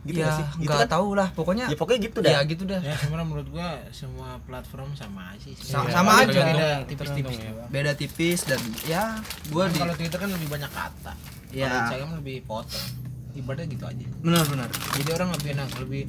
[0.00, 0.46] Gitu ya nggak sih?
[0.58, 0.94] Gitu nggak kan?
[0.94, 2.42] tahu lah pokoknya Ya pokoknya gitu ya dah.
[2.44, 5.54] gitu dah Ya sebenarnya menurut gua semua platform sama aja sih.
[5.54, 5.92] Sa- sebenarnya.
[5.92, 6.40] sama Paling aja.
[6.44, 7.50] Beda tipis-tipis ya.
[7.68, 9.04] beda tipis dan ya
[9.44, 11.12] gue Kan di Kalau Twitter kan lebih banyak kata.
[11.48, 11.66] Ya.
[11.66, 12.86] Kalau Instagram lebih potong.
[13.30, 14.06] Ibaratnya gitu aja.
[14.18, 16.02] benar-benar Jadi orang lebih enak, lebih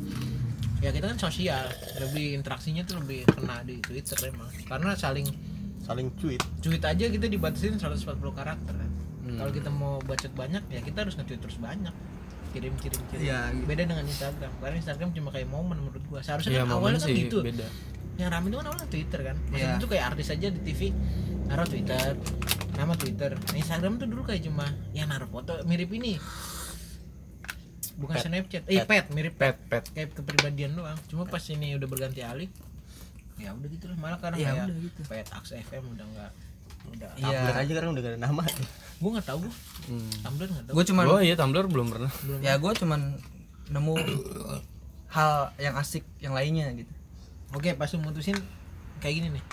[0.79, 1.65] ya kita kan sosial,
[1.99, 4.47] lebih interaksinya tuh lebih kena di Twitter emang.
[4.63, 5.27] Karena saling
[5.79, 6.37] Saling tweet.
[6.59, 8.91] tweet aja kita dibatasin 140 karakter kan.
[9.31, 11.93] Kalau kita mau bacot banyak ya kita harus nge-tweet terus banyak.
[12.49, 13.21] Kirim kirim kirim.
[13.21, 13.65] Iya, gitu.
[13.65, 14.51] Beda dengan Instagram.
[14.57, 16.19] Karena Instagram cuma kayak momen menurut gua.
[16.19, 17.39] Seharusnya Iya, kan awalnya kan gitu.
[17.39, 17.67] beda.
[18.15, 19.37] Yang rame itu kan awalnya Twitter kan.
[19.47, 19.81] Maksudnya Iya.
[19.81, 20.81] tuh kayak artis aja di TV
[21.45, 22.07] naruh Twitter,
[22.75, 23.31] nama Twitter.
[23.33, 26.17] Nah, Instagram tuh dulu kayak cuma ya naruh foto mirip ini.
[27.95, 28.23] Bukan Pet.
[28.23, 28.63] Snapchat.
[28.65, 29.83] Eh, pet, mirip Pet, pet.
[29.91, 32.47] kayak kepribadian doang cuma pas ini udah berganti alih
[33.35, 35.01] ya udah gitu lah malah karena Ya kayak udah gitu.
[35.03, 36.31] pet Aks FM udah nggak
[36.89, 37.09] udah.
[37.13, 38.43] Tumblr aja kan udah gak ada nama.
[38.99, 40.11] Gue nggak tahu gue Hmm.
[40.21, 40.73] Tumblr nggak tahu.
[40.75, 42.11] Gue cuman Oh iya Tumblr belum pernah.
[42.19, 42.99] belum ya gue cuman
[43.67, 43.93] nemu
[45.09, 46.91] hal yang asik yang lainnya gitu.
[47.51, 48.37] Oke pas lu mutusin
[48.99, 49.43] kayak gini nih.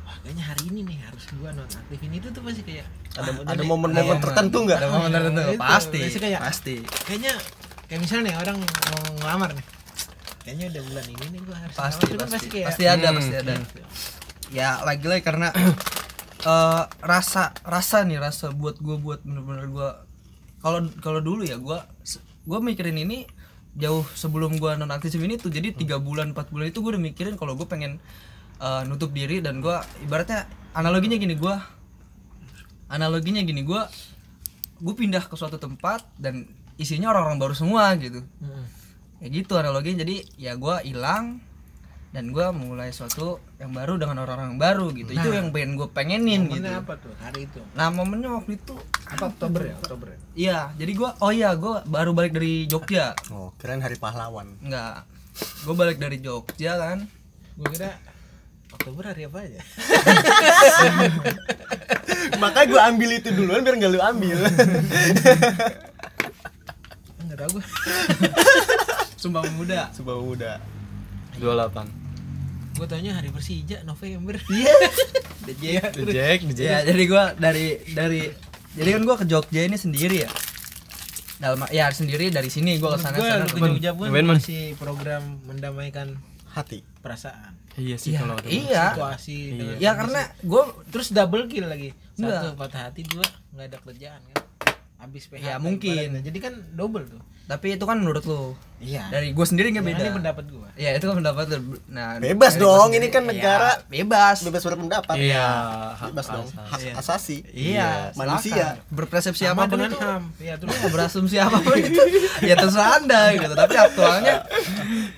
[0.00, 3.62] Wah kayaknya hari ini nih harus gua nonaktifin itu tuh pasti kayak Ada ah, ada
[3.64, 4.78] momen-momen Ada tertentu nggak?
[4.78, 5.40] ada momen tertentu.
[5.48, 6.74] Itu, pasti kayak- pasti.
[7.04, 7.32] Kayaknya
[7.86, 8.68] kayak misalnya nih orang mau
[9.16, 9.66] ngelamar nih.
[10.40, 12.06] Kayaknya udah bulan ini nih gua harus pasti ngelamar.
[12.06, 13.52] Itu kan pasti kayak pasti ada Hmm, pasti ada.
[14.50, 15.48] ya lagi-lagi karena
[16.44, 19.88] eh, rasa rasa nih rasa buat gue buat bener-bener gue
[20.60, 21.78] kalau kalau dulu ya gue
[22.48, 23.24] gue mikirin ini
[23.78, 27.02] jauh sebelum gue non aktif ini tuh jadi tiga bulan empat bulan itu gue udah
[27.02, 28.02] mikirin kalau gue pengen
[28.60, 31.54] eh, nutup diri dan gue ibaratnya analoginya gini gue
[32.90, 33.82] analoginya gini gue
[34.80, 36.48] gue pindah ke suatu tempat dan
[36.80, 38.24] isinya orang-orang baru semua gitu.
[39.20, 40.00] Ya gitu analoginya.
[40.00, 41.44] Jadi ya gua hilang
[42.10, 45.14] dan gua mulai suatu yang baru dengan orang-orang baru gitu.
[45.14, 46.58] Itu yang pengen gue pengenin gitu.
[46.58, 47.62] momennya apa tuh hari itu?
[47.78, 48.74] Nah momennya waktu itu
[49.06, 49.74] apa Oktober ya?
[49.78, 50.18] Oktober ya?
[50.34, 53.14] Iya jadi gua oh iya gua baru balik dari Jogja.
[53.30, 54.58] Oh, keren hari pahlawan.
[54.58, 55.06] enggak.
[55.62, 57.06] Gue balik dari Jogja kan.
[57.54, 57.94] Gue kira
[58.74, 59.60] Oktober hari apa aja?
[62.42, 64.38] Makanya gue ambil itu duluan biar nggak lu ambil.
[67.22, 67.64] nggak tahu gue
[69.20, 70.52] Sumpah Muda Sebuah muda.
[71.38, 71.99] 28.
[72.72, 74.36] Gue tanya hari Persija November.
[74.50, 74.74] Iya.
[75.40, 76.38] The Jack, The Jack.
[76.60, 78.28] ya jadi gua dari dari
[78.70, 80.30] jadi kan gua ke Jogja ini sendiri ya.
[81.36, 85.40] Dalam ya sendiri dari sini gua ke sana gue sana ke Jogja pun masih program
[85.44, 86.84] mendamaikan Hati.
[87.00, 87.56] perasaan.
[87.74, 88.84] Iya sih Iya, kalau ada iya.
[88.92, 91.90] Situasi dengan ya karena gue terus double kill lagi.
[92.12, 94.44] Satu patah hati dua nggak ada kerjaan kan?
[95.00, 95.96] Habis PHK Ya, mungkin.
[95.96, 96.20] ibaratnya.
[96.20, 98.54] jadi kan double tuh tapi itu kan menurut lu.
[98.78, 99.10] Iya.
[99.10, 100.02] Dari gue sendiri nggak beda.
[100.06, 101.82] ini pendapat gue ya itu kan pendapat lu.
[101.90, 103.70] nah Bebas dong, ini kan ya, negara.
[103.90, 104.46] bebas.
[104.46, 105.18] Bebas berpendapat.
[105.18, 105.50] Iya,
[106.14, 106.46] Bebas dong.
[106.46, 107.42] Hak asasi.
[107.50, 108.78] iya Manusia.
[108.78, 108.94] silakan.
[108.94, 109.98] berpersepsi sama apa pun dengan itu.
[109.98, 110.22] ham.
[110.38, 110.78] Ya terus.
[110.78, 112.02] Ya, berasumsi apa pun itu.
[112.46, 113.54] Ya terserah anda gitu.
[113.58, 114.34] Tapi aktualnya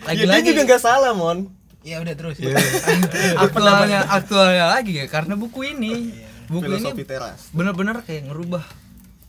[0.08, 1.52] Ya, dia lagi-lagi juga nggak salah, Mon.
[1.84, 2.40] ya udah terus.
[3.44, 6.16] Aktualnya aktualnya lagi ya karena buku ini.
[6.48, 8.64] Buku Filosofi ini bener-bener kayak ngerubah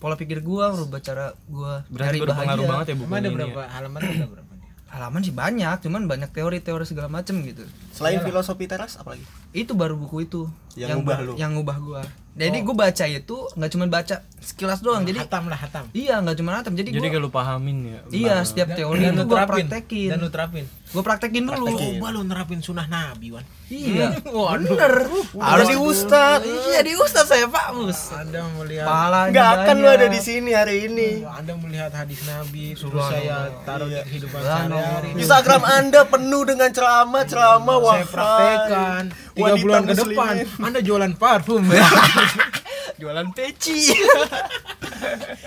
[0.04, 3.36] pola pikir gua ngerubah cara gua berarti cari bahagia banget ya buku Emang ada ini.
[3.38, 4.70] berapa halaman ada berapa nih?
[4.86, 9.24] halaman sih banyak cuman banyak teori-teori segala macem gitu Selain filosofi teras apalagi?
[9.52, 10.42] itu baru buku itu
[10.76, 11.34] Yang ngubah ba- lu.
[11.36, 12.02] yang ngubah gua
[12.34, 15.86] jadi gua baca itu nggak cuma baca sekilas doang jadi hatam lah hatam.
[15.94, 18.00] iya nggak cuma atam jadi, Jadi gua kalau pahamin ya.
[18.10, 19.66] iya setiap teori dan itu terapin.
[19.70, 20.10] praktekin.
[20.10, 20.66] Dan lu terapin.
[20.90, 21.66] Gua praktekin dulu.
[21.66, 21.94] Praktekin.
[21.96, 23.46] coba lu nerapin sunnah nabi wan.
[23.70, 24.20] Iya.
[24.30, 24.68] Waduh.
[24.68, 24.94] bener.
[25.40, 26.44] Harus di ustad.
[26.44, 27.72] iya di ustad saya pak.
[27.72, 28.12] Mus.
[28.12, 28.86] Anda melihat.
[28.86, 31.10] Pahalanya Nggak akan lu ada di sini hari ini.
[31.24, 34.84] anda melihat hadis nabi terus saya taruh di kehidupan Subhanallah.
[34.84, 35.22] sehari-hari.
[35.24, 37.96] Instagram Anda penuh dengan ceramah-ceramah wah.
[37.96, 39.04] saya praktekkan.
[39.34, 41.66] Tiga bulan ke depan anda jualan parfum
[43.02, 43.94] jualan peci.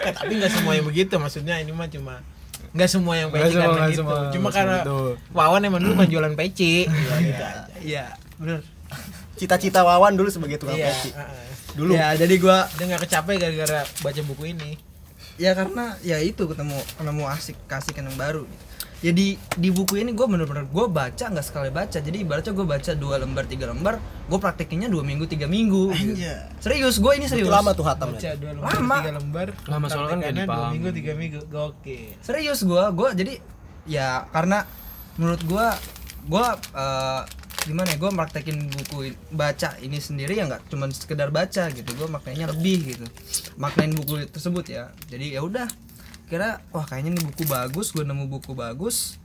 [0.03, 2.21] Eh, tapi nggak semua yang begitu maksudnya ini mah cuma
[2.77, 3.99] nggak semua yang peci semua, karena gitu.
[4.05, 5.01] semua, cuma karena itu.
[5.33, 6.85] Wawan emang dulu kan jualan peci.
[6.85, 7.13] Ya, gitu
[7.43, 7.49] aja
[7.81, 8.05] iya.
[8.37, 8.61] bener.
[9.37, 10.93] Cita-cita Wawan dulu sebagai tukang iya.
[10.93, 11.11] peci.
[11.13, 11.45] Heeh.
[11.77, 11.93] dulu.
[11.93, 14.81] Ya jadi gua dia nggak kecapek gara-gara baca buku ini.
[15.37, 18.49] Ya karena ya itu ketemu ketemu asik kasih yang baru
[19.07, 22.03] jadi di buku ini gue bener-bener gue baca nggak sekali baca.
[22.03, 25.95] Jadi ibaratnya gue baca dua lembar tiga lembar gue praktekinnya dua minggu tiga minggu.
[25.95, 26.19] Gitu.
[26.59, 27.47] serius gue ini serius.
[27.47, 28.35] lama tuh hatam baca ya.
[28.35, 28.97] dua lembar Lama.
[28.99, 31.39] tiga lembar Lama, soalnya kan dua minggu tiga minggu.
[31.55, 33.35] Oke serius gue gue jadi
[33.87, 34.67] ya karena
[35.23, 35.67] menurut gue
[36.27, 37.23] gue eh,
[37.67, 41.91] gimana ya gue praktekin buku baca ini sendiri ya nggak cuman sekedar baca gitu.
[41.95, 43.07] Gue maknanya lebih gitu.
[43.55, 44.91] Maknain buku tersebut ya.
[45.07, 45.86] Jadi ya udah
[46.27, 49.19] kira wah kayaknya ini buku bagus gue nemu buku bagus.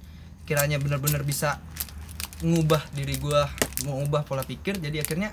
[0.45, 1.61] Kiranya bener-bener bisa
[2.41, 3.41] ngubah diri gue
[3.85, 4.77] mengubah pola pikir.
[4.77, 5.29] Jadi akhirnya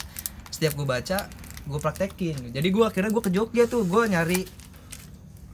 [0.49, 1.29] setiap gue baca
[1.69, 2.53] gue praktekin.
[2.53, 4.41] Jadi gue akhirnya gue ke Jogja tuh gue nyari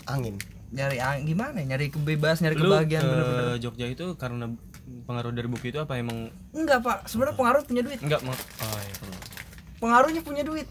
[0.07, 0.39] angin.
[0.75, 1.75] Nyari ang- gimana ya?
[1.75, 4.51] Nyari kebebasan nyari Lu kebahagiaan ke bener-bener Jogja itu karena
[5.07, 5.99] pengaruh dari buku itu apa?
[5.99, 7.11] Emang enggak pak.
[7.11, 7.99] Sebenarnya pengaruh punya duit.
[8.03, 8.95] Enggak mau oh iya.
[9.83, 10.67] pengaruhnya punya duit.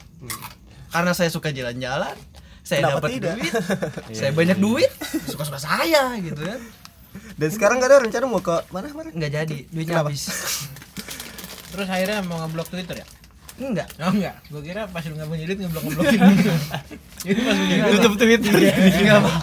[0.93, 2.15] Karena saya suka jalan-jalan
[2.63, 3.36] saya Kenapa dapat tidak?
[3.36, 3.54] duit.
[4.17, 4.91] Saya banyak duit.
[5.28, 6.60] Suka-suka saya gitu kan.
[7.36, 10.10] Dan sekarang gak ada rencana mau ke mana mana nggak jadi duitnya Kenapa?
[10.10, 10.23] habis.
[11.71, 13.08] Terus akhirnya mau ngeblok twitter ya?
[13.54, 16.19] Enggak oh enggak gue kira pas lu nggak punya duit ngeblok ngeblokin
[17.23, 18.54] jadi pas punya duit tutup twitter.
[18.58, 19.36] Enggak pak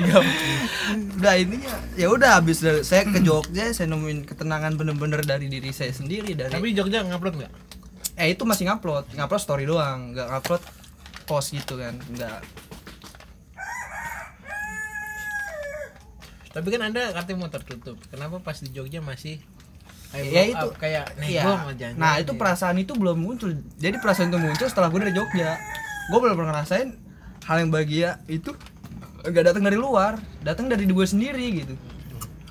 [0.00, 0.34] enggak Pak.
[1.20, 5.76] udah intinya ya udah habis dari saya ke Jogja saya nemuin ketenangan bener-bener dari diri
[5.76, 7.52] saya sendiri dari tapi Jogja ngupload nggak?
[8.16, 9.12] Eh itu masih ngupload.
[9.12, 10.16] Ngupload story doang.
[10.16, 10.62] Nggak ngupload
[11.30, 12.42] post gitu kan nggak.
[16.50, 19.38] Tapi kan anda katanya mau tertutup kenapa pas di Jogja masih
[20.10, 21.94] kayak ya itu up, kayak nego iya.
[21.94, 23.54] nah itu perasaan itu belum muncul.
[23.78, 25.54] Jadi perasaan itu muncul setelah gue dari Jogja.
[26.10, 26.98] Gue belum pernah ngerasain
[27.46, 28.50] hal yang bahagia itu
[29.22, 31.78] gak datang dari luar datang dari gue sendiri gitu.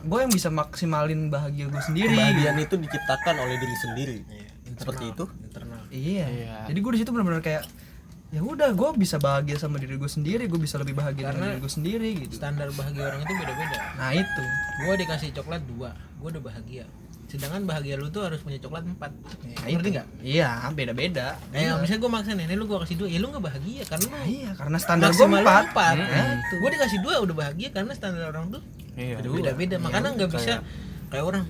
[0.08, 4.18] Gue yang bisa maksimalin bahagia gue sendiri kebahagiaan itu diciptakan oleh diri sendiri.
[4.32, 4.48] Iya,
[4.80, 5.26] seperti itu?
[5.44, 5.84] Internal.
[5.92, 6.26] Iya.
[6.32, 6.56] Iya.
[6.72, 7.68] jadi gue di situ benar-benar kayak
[8.30, 11.46] ya udah gue bisa bahagia sama diri gue sendiri gue bisa lebih bahagia dengan Karena
[11.50, 14.44] diri gue sendiri gitu standar bahagia orang itu beda-beda nah itu
[14.80, 16.86] gue dikasih coklat dua gue udah bahagia
[17.26, 19.90] sedangkan bahagia lu tuh harus punya coklat empat Nah, ngerti itu.
[19.92, 23.28] nggak iya beda-beda Nah, misalnya gue maksa nih, nih lu gue kasih dua, ya lu
[23.30, 25.96] nggak bahagia karena lu Nah, iya karena standar gue empat empat.
[26.00, 26.56] Nah, itu.
[26.58, 28.62] Gue dikasih dua udah bahagia karena standar orang tuh
[28.94, 29.22] Iya.
[29.22, 29.76] beda-beda.
[29.78, 30.54] Makanya nggak bisa
[31.10, 31.44] kayak orang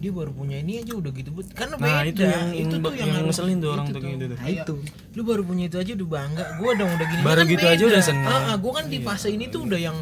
[0.00, 2.08] dia baru punya ini aja udah gitu but karena Nah, beda.
[2.08, 4.00] itu yang- yang- tuh yang harus- ngeselin tuh orang itu tuh.
[4.02, 4.38] gitu tuh.
[4.38, 4.74] Nah, itu.
[5.12, 6.44] lu baru punya itu aja udah bangga.
[6.56, 7.90] Gue dong udah gini Baru kan gitu aja beda.
[7.90, 8.32] udah seneng.
[8.42, 9.98] ah, gue kan di fase ini tuh udah yang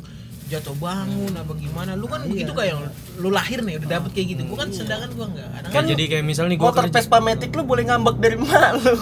[0.49, 1.93] jatuh bangun apa gimana.
[1.93, 2.81] Lu kan begitu kayak yang
[3.17, 4.43] lu lahir nih udah dapet kayak gitu.
[4.47, 6.95] Gue kan sedangkan gue enggak kadang Kan jadi kayak misal nih gua motor kerja.
[6.97, 8.95] Vespa Matic lu boleh ngambek dari mak lu?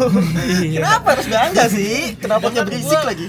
[0.75, 2.17] Kenapa harus bangga sih?
[2.17, 3.27] Kenapa Sedangkan berisik gua- lagi?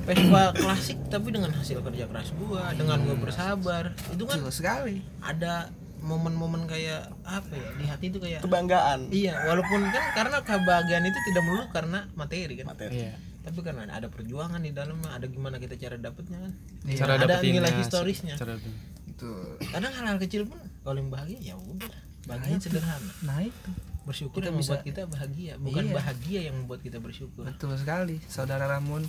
[0.00, 3.84] Vespa klasik tapi dengan hasil kerja keras gua dengan gua bersabar.
[4.08, 5.04] Itu kan sekali.
[5.20, 5.68] ada
[6.00, 9.08] momen-momen kayak apa ya di hati itu kayak kebanggaan.
[9.08, 12.66] Iya walaupun kan karena kebahagiaan itu tidak melulu karena materi kan.
[12.68, 12.94] Materi.
[12.98, 13.12] Iya.
[13.38, 16.52] tapi karena ada perjuangan di dalamnya ada gimana kita cara dapetnya kan.
[16.92, 18.34] Cara ada dapetinnya, nilai historisnya.
[18.36, 19.30] Cara itu.
[19.64, 21.88] Kadang hal-hal kecil pun kalau yang bahagia ya udah.
[22.28, 23.08] Bahagia sederhana.
[23.24, 23.70] Nah itu
[24.04, 25.94] bersyukur Kita yang bisa- membuat kita bahagia bukan Iya.
[25.96, 27.42] bahagia yang membuat kita bersyukur.
[27.42, 29.08] Betul sekali saudara Ramun.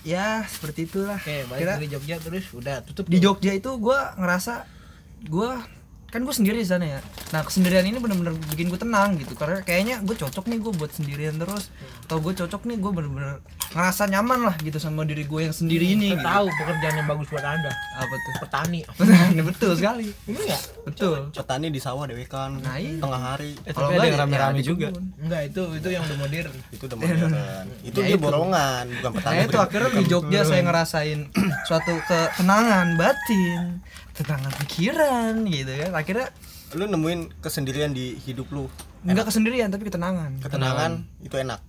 [0.00, 1.18] Ya seperti itulah.
[1.18, 3.34] Oke balik kira dari Jogja terus udah tutup di tuh.
[3.34, 4.62] Jogja itu gue ngerasa
[5.22, 5.50] gue
[6.10, 7.00] kan gue sendiri di sana ya.
[7.30, 9.32] Nah kesendirian ini bener-bener bikin gue tenang gitu.
[9.32, 11.70] Karena kayaknya gue cocok nih gue buat sendirian terus.
[12.04, 13.38] Atau gue cocok nih gue bener-bener
[13.70, 16.26] ngerasa nyaman lah gitu sama diri gue yang sendiri ini Saya gitu.
[16.26, 17.70] tahu pekerjaan yang bagus buat anda.
[17.94, 18.32] Apa tuh?
[18.40, 18.80] Petani.
[19.32, 20.06] Ini betul sekali.
[20.24, 21.18] Ini enggak betul.
[21.30, 22.98] Petani di sawah dewekan Nah, iya.
[22.98, 23.54] tengah hari.
[23.62, 24.88] Eh, Kalau enggak, yang ya rame-rame di juga.
[25.16, 26.54] enggak itu itu yang udah modern.
[26.68, 27.30] Itu udah modern.
[27.88, 28.20] Itu Ya, dia itu.
[28.20, 31.20] borongan bukan petani Nah itu akhirnya di Jogja saya ngerasain
[31.62, 33.60] suatu ketenangan batin,
[34.20, 35.90] ketenangan pikiran gitu kan.
[35.94, 36.26] Akhirnya
[36.70, 38.68] lu nemuin kesendirian di hidup lu
[39.02, 40.38] nggak kesendirian tapi ketenangan.
[40.38, 41.60] ketenangan itu enak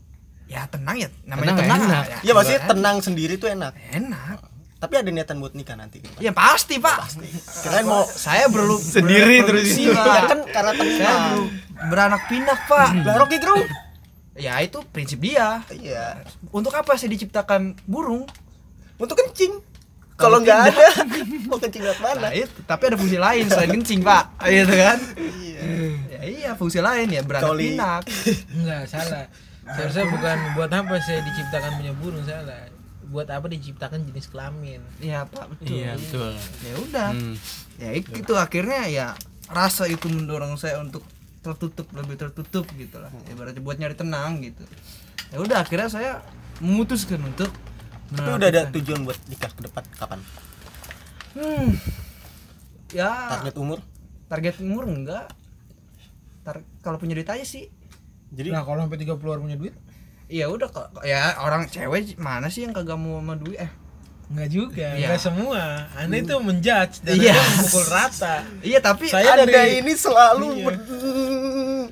[0.46, 1.82] Ya tenang ya, namanya Tenang tenang.
[1.88, 2.04] enak.
[2.04, 2.70] Ya, ya maksudnya kan?
[2.70, 4.38] tenang sendiri tuh enak Enak.
[4.78, 7.08] tapi ada niatan buat nikah nanti Ya pasti pak.
[7.64, 9.72] kirain mau Saya perlu Sendiri terus.
[9.72, 10.24] berproduksi, ya pak.
[10.28, 11.24] kan karena Saya tenang
[11.88, 12.90] beranak pinak pak.
[13.08, 13.64] lah Rocky Gerung
[14.34, 15.64] Ya itu prinsip dia.
[15.72, 18.28] iya Untuk apa saya diciptakan burung?
[18.98, 19.56] untuk kencing
[20.22, 20.86] kalau nggak ada
[21.44, 24.98] mau kencing lewat mana Nah itu, tapi ada fungsi lain selain kencing pak, gitu kan?
[25.36, 25.62] iya
[26.12, 27.74] Ya iya fungsi lain ya beranak Coli.
[27.74, 28.04] pinak.
[28.56, 29.26] enggak salah
[29.64, 32.68] seharusnya bukan buat apa saya diciptakan punya burung salah
[33.08, 35.68] buat apa diciptakan jenis kelamin Iya pak betul.
[35.70, 36.34] Iya, betul.
[36.62, 37.10] Ya udah.
[37.12, 37.36] Hmm.
[37.76, 39.08] Ya itu akhirnya ya
[39.48, 41.04] rasa itu mendorong saya untuk
[41.40, 43.12] tertutup lebih tertutup gitu lah.
[43.28, 44.64] Ibaratnya buat nyari tenang gitu.
[45.28, 46.12] Ya udah akhirnya saya
[46.60, 47.52] memutuskan untuk
[48.12, 50.20] tapi udah ada tujuan buat nikah ke depan kapan
[51.34, 51.68] hmm,
[52.92, 53.80] ya target umur
[54.28, 55.28] target umur enggak.
[56.42, 57.68] Tar kalau punya duit aja sih.
[58.32, 59.76] Jadi Nah, kalau sampai 30 orang punya duit
[60.26, 63.72] Iya udah kok ya orang cewek mana sih yang kagak mau sama duit eh
[64.32, 65.12] Enggak juga, Iya.
[65.12, 65.92] enggak semua.
[65.92, 67.36] Anda itu menjudge dan Iya.
[67.36, 68.36] Anda memukul rata.
[68.64, 70.64] iya tapi Saya Anda dari ini selalu Iya.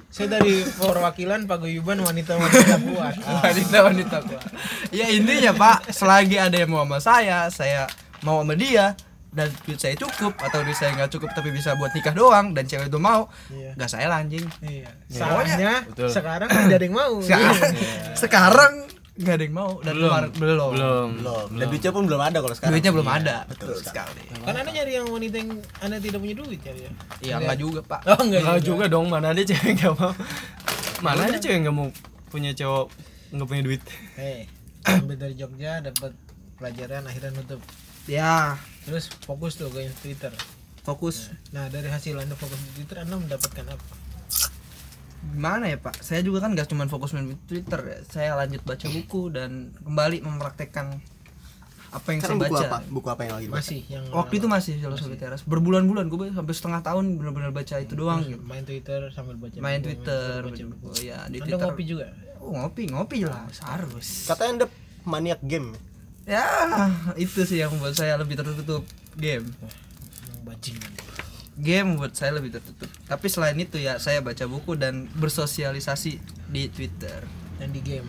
[0.10, 3.14] Saya dari perwakilan paguyuban wanita-wanita kuat.
[3.46, 4.42] wanita wanita kuat
[4.90, 7.86] ya intinya pak selagi ada yang mau sama saya saya
[8.22, 8.98] mau sama dia
[9.30, 12.66] dan duit saya cukup atau duit saya nggak cukup tapi bisa buat nikah doang dan
[12.66, 13.78] cewek itu mau Iya.
[13.78, 14.90] nggak saya lanjing Iya.
[15.86, 16.10] Betul.
[16.10, 17.14] sekarang tidak ada yang mau.
[17.22, 18.14] sekarang Iya.
[18.18, 18.74] sekarang
[19.20, 20.10] nggak ada yang mau dan Belum.
[20.10, 20.70] kemarin belum.
[20.72, 21.10] Belum.
[21.20, 21.48] Belum.
[21.52, 22.74] Dan duitnya pun belum ada kalau sekarang.
[22.74, 23.36] duitnya belum Iya, ada.
[23.46, 24.22] Betul betul sekali.
[24.40, 26.92] Kan Anda nyari yang wanita yang Anda tidak punya duit cari ya.
[27.20, 28.00] iya nggak juga pak.
[28.06, 28.86] Oh, enggak, Enggak juga.
[28.88, 29.06] dong.
[29.06, 30.12] Mana ada cewek nggak mau?
[31.00, 31.88] Mana ada cewek nggak mau
[32.28, 32.86] punya cowok
[33.30, 33.82] nggak punya duit?
[34.16, 34.48] Eh,
[34.88, 36.16] sampai dari Jogja dapat
[36.56, 37.60] pelajaran akhirnya nutup.
[38.06, 38.56] ya.
[38.84, 40.32] Terus fokus tuh ke Twitter.
[40.80, 41.30] fokus.
[41.52, 43.86] Nah, dari hasil Anda fokus di Twitter, Anda mendapatkan apa?
[45.20, 48.88] Gimana ya pak saya juga kan gak cuma fokus main Twitter ya saya lanjut baca
[48.88, 51.00] buku dan kembali mempraktekkan
[51.90, 52.80] apa yang Sekarang saya buku baca apa?
[52.86, 53.58] Buku apa yang lagi dibaca?
[53.66, 57.94] Masih yang waktu itu masih filosofi teras berbulan-bulan gue sampai setengah tahun benar-benar baca itu
[57.98, 60.86] doang gitu main Twitter sambil baca main buku, Twitter baca baca buku.
[60.86, 62.06] buku ya di Anda Twitter ngopi juga?
[62.40, 64.68] oh, ngopi ngopi jelas harus Katanya Anda
[65.04, 65.74] maniak game.
[66.30, 66.46] ya
[67.18, 68.86] itu sih yang membuat saya lebih tertutup
[69.18, 69.50] game
[70.46, 71.09] bajingan.
[71.60, 76.18] Game buat saya lebih tertutup tapi selain itu ya saya baca buku dan bersosialisasi
[76.48, 78.08] di Twitter Dan di game.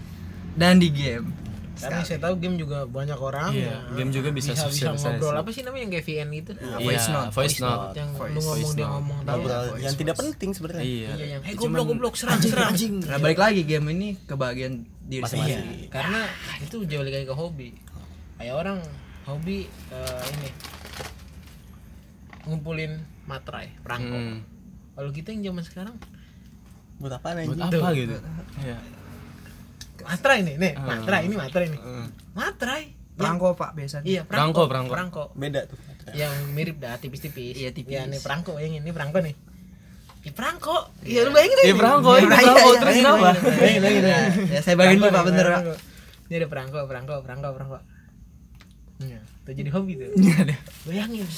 [0.55, 1.27] dan di game
[1.75, 3.97] Karena saya tahu game juga banyak orang Iya, ya.
[3.97, 6.51] game juga bisa bisa, bisa ngobrol apa sih namanya yang kayak VN gitu?
[6.79, 7.31] voice Iya, note.
[7.33, 8.93] voice note Yang Voice- lu ngomong voice dia note.
[8.93, 9.39] ngomong tahu.
[9.41, 10.85] Ngobrol yang tidak penting sebenarnya.
[10.85, 12.73] iya Iya yang eh goblok goblok serang serang.
[13.09, 15.89] Nah balik lagi game ini ke bagian diri Iya, sendiri.
[15.89, 16.21] karena
[16.61, 17.69] itu jauh lagi ke hobi.
[18.37, 18.79] Kayak orang
[19.25, 19.59] hobi
[19.89, 20.49] eh, ini
[22.43, 22.93] ngumpulin
[23.31, 24.13] materai, perangko.
[24.13, 24.39] Hmm.
[24.93, 25.97] Kalau kita yang zaman sekarang
[26.99, 27.81] Buat apa buat anjing?
[27.81, 28.17] apa gitu
[28.61, 28.77] iya
[30.01, 30.87] materai nih, nih, Hmm.
[30.87, 31.81] materai ini materai nih.
[31.81, 32.07] Hmm.
[32.33, 32.85] Materai.
[33.13, 34.05] Perangko pak biasanya.
[34.05, 35.23] Iya, Perangko, perangko, perangko.
[35.29, 35.39] perangko.
[35.39, 35.77] Beda tuh.
[36.11, 37.53] Yang mirip dah tipis-tipis.
[37.53, 37.93] Iya, tipis.
[37.93, 39.37] Ya, nih perangko yang ini perangko nih.
[40.21, 40.89] Ini perangko.
[41.05, 42.49] Iya, lu bayangin Iya, perangko, iya, perangko.
[42.57, 43.21] Terus Bayangin, kenapa?
[43.21, 44.49] bayangin, bayangin, bayangin, Ya, bayangin.
[44.49, 45.63] ya, saya bagiin dulu pak bener pak.
[46.25, 47.79] Ini ada perangko, perangko, perangko, perangko.
[49.01, 50.09] Iya, itu jadi hobi tuh.
[50.17, 50.57] Iya,
[50.89, 51.29] Bayangin.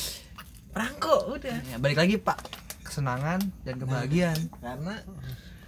[0.73, 1.57] Perangko udah.
[1.63, 2.39] Ya, balik lagi pak
[2.83, 4.39] kesenangan dan kebahagiaan.
[4.59, 4.95] Karena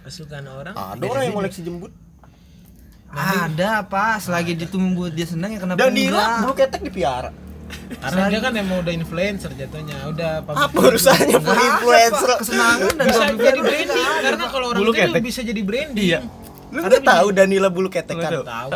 [0.01, 1.93] kesukaan orang Ada orang yang koleksi jembut.
[3.07, 6.29] Ada pak selagi ditumbuh dia senang ya kenapa Dan enggak?
[6.41, 7.31] bulu ketek dipiara.
[7.97, 9.97] karena dia kan emang udah influencer jatuhnya.
[10.05, 12.27] Udah Apa urusannya sama ada, influencer?
[12.27, 12.37] Pak.
[12.39, 15.21] kesenangan dan bisa jadi branding ada, karena kalau orang Bulu itu ketek.
[15.23, 16.07] bisa jadi branding.
[16.07, 16.19] Iya.
[16.69, 18.31] Lu nggak tahu Danila bulu ketek kan?
[18.35, 18.69] Tahu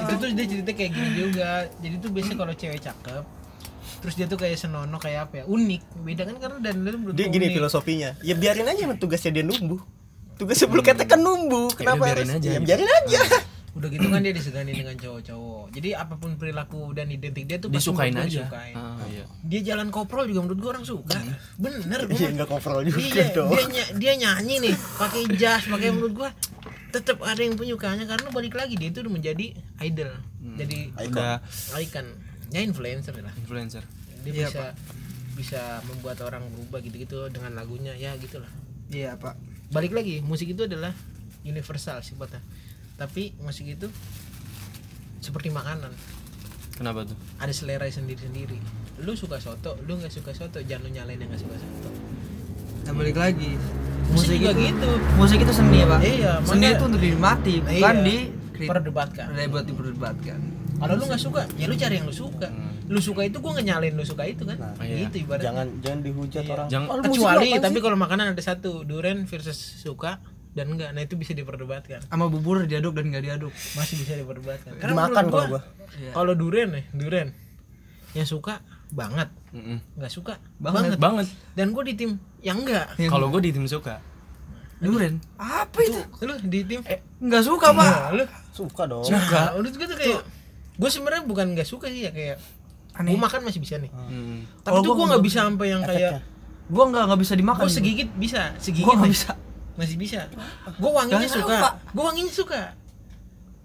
[0.00, 3.24] itu tuh dia cerita kayak gini juga jadi tuh biasanya kalau cewek cakep
[4.00, 7.14] terus dia tuh kayak senono kayak apa ya unik beda kan karena dan itu menurut
[7.14, 7.54] Dia gini unik.
[7.54, 8.10] filosofinya.
[8.20, 9.80] Ya biarin aja emang tugasnya dia numbuh.
[10.34, 11.68] Tugasnya bulu ketek kan numbuh.
[11.70, 12.36] Kenapa biarin harus?
[12.36, 13.20] aja Ya biarin aja.
[13.70, 17.70] udah gitu kan dia disegani dengan cowok-cowok jadi apa pun perilaku dan identik dia tuh
[17.70, 18.74] disukain aja disukain.
[18.74, 21.14] Ah, iya dia jalan koprol juga menurut gua orang suka
[21.54, 22.30] bener gua Iya mah.
[22.34, 23.46] enggak coverall juga iya, dong.
[23.48, 26.28] dia, ny- dia nyanyi nih pakai jas pakai menurut gua
[26.90, 29.46] tetap ada yang penyukanya karena balik lagi dia itu udah menjadi
[29.78, 30.10] idol
[30.58, 31.38] jadi udah
[31.78, 32.06] icon
[32.50, 33.32] ya influencer lah.
[33.36, 33.82] Influencer.
[34.20, 34.64] Dia Iya, bisa
[35.32, 37.94] bisa membuat orang berubah gitu-gitu dengan lagunya.
[37.94, 38.50] Ya gitulah.
[38.88, 39.38] Iya pak.
[39.70, 40.90] balik lagi musik itu adalah
[41.40, 42.42] universal sifatnya.
[42.96, 43.86] Tapi musik itu
[45.20, 45.94] seperti makanan.
[46.74, 47.14] Kenapa tuh?
[47.38, 48.58] Ada selera sendiri-sendiri.
[49.00, 51.90] Lu suka soto lu nggak suka soto jangan lu nyalain yang nggak suka soto.
[52.82, 53.54] Nah balik lagi.
[54.10, 54.90] musik, juga itu, gitu.
[55.14, 56.02] musik itu seni pak.
[56.02, 58.16] Iya, Seni makanya- itu untuk dinikmati bukan Iya, di
[58.66, 60.38] perdebatkan buat diperdebatkan.
[60.80, 62.48] Kalau lu nggak suka ya lu cari yang lu suka
[62.86, 65.04] lu suka itu gua nggak nyalain lu suka itu kan Nah, iya.
[65.04, 66.52] gitu ibaratnya Jangan jangan dihujat Iya.
[66.52, 66.66] orang.
[66.66, 70.18] Jangan- "Oh, lu kecuali lu tapi sih?" kalau makanan ada satu duren versus suka
[70.50, 73.52] dan enggak nah itu bisa diperdebatkan Sama bubur diaduk dan nggak diaduk.
[73.72, 75.60] masih bisa diperdebatkan dimakan menurut kalau gua.
[75.92, 76.10] Iya.
[76.12, 77.28] kalau duren nih duren
[78.10, 78.58] yang suka
[78.90, 79.30] banget
[79.94, 80.98] nggak suka Banget.
[80.98, 84.02] banget, banget dan gue di tim yang enggak kalau gue di tim suka
[84.78, 85.20] duren.
[85.36, 86.00] Apa itu?
[86.20, 86.80] lu di tim
[87.20, 87.84] Nggak suka pak.
[87.84, 89.04] Nah, lu Suka dong.
[89.06, 90.20] nah, menurut gue tuh kayak
[90.80, 92.40] gue sebenarnya bukan nggak suka sih ya kayak
[92.92, 93.12] Aneh.
[93.12, 94.38] gue makan masih bisa nih Mm.
[94.58, 96.12] tapi Kalau tuh gua gue nggak nggak bisa sampai yang kayak.
[96.66, 97.60] Gua nggak nggak bisa dimakan.
[97.60, 99.14] gue segigit bisa segigit Gua nggak nih.
[99.14, 99.32] bisa.
[99.72, 100.20] masih bisa
[100.74, 101.56] gue wanginya Nggak suka
[101.88, 102.62] gue wanginya suka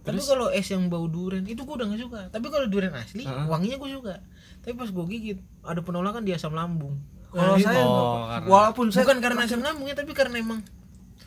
[0.02, 3.24] tapi kalau es yang bau durian itu gue udah gak suka tapi kalau durian asli
[3.24, 3.46] Heeh.
[3.46, 4.16] wanginya gue suka
[4.60, 6.96] tapi pas gue gigit ada penolakan di asam lambung
[7.28, 7.84] Kalau Nah, saya itu.
[7.84, 10.60] Oh, nggak- karena- walaupun saya bukan karena asam lambungnya tapi karena emang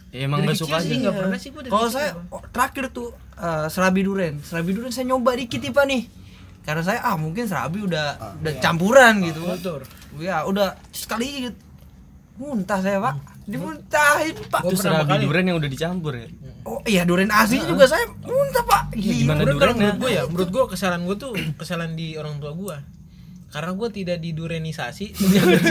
[0.09, 3.13] Ya, emang dari gak suka sih nggak pernah sih gue Kalau saya oh, terakhir tuh
[3.37, 4.41] eh, serabi duren.
[4.41, 6.09] Serabi duren saya nyoba dikit tipe nih.
[6.65, 9.45] Karena saya ah mungkin serabi udah udah campuran gitu.
[9.45, 9.81] Betul.
[10.21, 11.49] Ya udah sekali
[12.37, 13.15] muntah saya pak.
[13.45, 14.63] Dimuntahin pak.
[14.65, 16.29] Itu serabi kali- durian yang udah dicampur ya
[16.69, 19.77] oh iya durian asli juga saya muntah pak Iya, gimana kalau duriannya?
[19.81, 22.77] menurut gue ya menurut gue kesalahan gue tuh kesalahan di orang tua gue
[23.49, 25.07] karena gue tidak didurenisasi.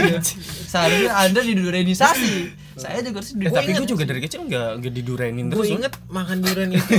[0.72, 2.34] Seharusnya anda didurianisasi
[2.74, 5.70] saya juga harus Eh, tapi ingat gue juga dari kecil nggak nggak didurenin gue terus.
[5.72, 6.94] inget makan durian itu.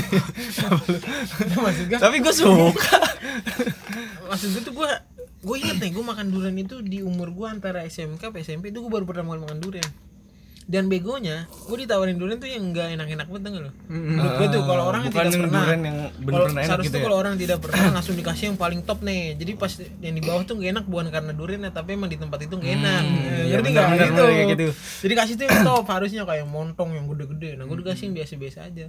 [1.57, 2.91] Maksud gue Tapi gue suka.
[4.25, 4.89] maksud gue tuh gue
[5.39, 8.91] gue inget nih gue makan durian itu di umur gue antara SMK SMP itu gue
[8.91, 9.87] baru pertama kali makan durian
[10.69, 14.61] dan begonya gue ditawarin durian tuh yang enggak enak-enak banget enggak lo menurut gue tuh
[14.69, 17.05] kalau orang yang tidak pernah durian yang kalau bener-bener enak gitu tuh ya.
[17.09, 19.23] kalau orang tidak pernah langsung dikasih yang paling top nih.
[19.39, 22.39] Jadi pas yang di bawah tuh gak enak bukan karena duriannya tapi emang di tempat
[22.45, 23.03] itu gak enak.
[23.03, 23.17] Eh,
[23.49, 24.23] iya, ngerti bener-bener gitu.
[24.53, 24.65] gitu.
[25.07, 27.49] jadi kasih tuh yang top harusnya kayak montong yang gede-gede.
[27.57, 28.85] Nah gue dikasih yang biasa-biasa aja.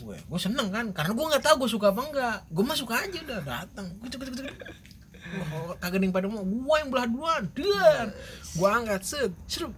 [0.00, 0.86] Gue gue seneng kan?
[0.92, 4.08] Karena gue nggak tahu gue suka apa enggak gue mah suka aja udah datang gue
[5.30, 6.42] Wah, kagak yang pada mau.
[6.42, 7.42] Gue yang belah duluan.
[7.54, 8.10] Dan
[8.58, 9.30] gue angkat set.
[9.46, 9.70] Serup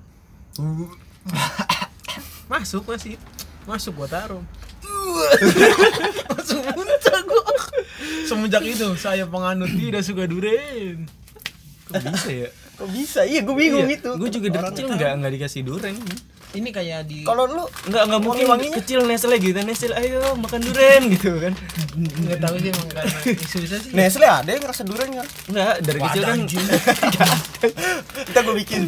[2.52, 3.16] masuk masih.
[3.64, 4.42] Masuk gue taruh.
[6.30, 7.42] Langsung muntah gue
[8.26, 11.06] semenjak itu saya penganut tidak suka durian
[11.86, 12.48] Kok bisa ya?
[12.72, 13.20] kok bisa?
[13.22, 14.10] Iya gue bingung itu.
[14.16, 15.94] Gue juga dari kecil nggak nggak dikasih durian.
[16.52, 18.76] ini kayak di kalau lu Nggak nggak mungkin Wangi-wanginya?
[18.82, 19.56] kecil Nestle gitu.
[19.62, 21.52] Nestle ayo makan durian gitu kan.
[21.96, 23.90] nggak tahu sih emang karena susah sih.
[23.92, 25.28] Nestle ada yang rasa durian nggak?
[25.48, 26.38] Enggak, dari kecil kan.
[28.24, 28.82] kita gue bikin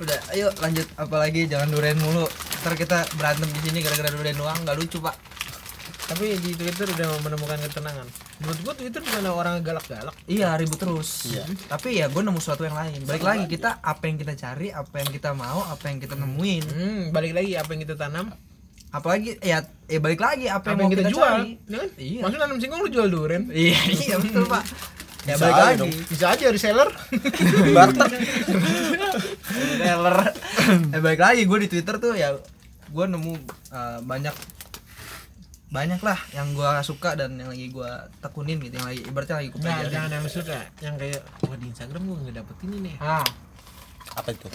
[0.00, 0.86] udah ayo lanjut.
[1.00, 2.26] Apalagi jangan durian mulu.
[2.64, 4.58] Ntar kita berantem di sini gara-gara durian doang.
[4.64, 5.16] Nggak lucu pak.
[6.06, 8.06] Tapi di Twitter udah menemukan ketenangan.
[8.38, 10.14] Menurut gua Twitter bukan orang galak-galak.
[10.30, 11.34] Iya ribut terus.
[11.66, 13.02] Tapi ya gue nemu sesuatu yang lain.
[13.02, 16.64] Balik lagi kita apa yang kita cari apa yang kita mau apa yang kita nemuin.
[16.70, 18.30] Hmm, balik lagi apa yang kita tanam.
[18.94, 21.50] Apalagi ya ya balik lagi apa apa, yang yang mau kita, kita, jual cari.
[21.66, 21.88] ya kan?
[21.98, 22.20] Iya.
[22.22, 23.42] maksudnya nanam singkong lu jual durian.
[23.50, 24.62] Iya iya betul pak
[25.26, 25.92] ya Bisa balik aja lagi dong.
[26.06, 26.90] bisa aja reseller.
[27.76, 28.08] Barter.
[29.76, 30.16] Teller.
[30.94, 32.34] eh balik lagi gue di Twitter tuh ya
[32.86, 33.34] gue nemu
[33.74, 34.34] uh, banyak
[35.66, 37.90] banyak lah yang gue suka dan yang lagi gue
[38.22, 39.92] tekunin gitu yang lagi ibaratnya lagi gue nah, pelajarin.
[39.92, 42.94] jangan yang suka yang kayak wah di Instagram gua nggak dapet ini nih.
[43.02, 43.26] Ah.
[44.14, 44.48] Apa itu?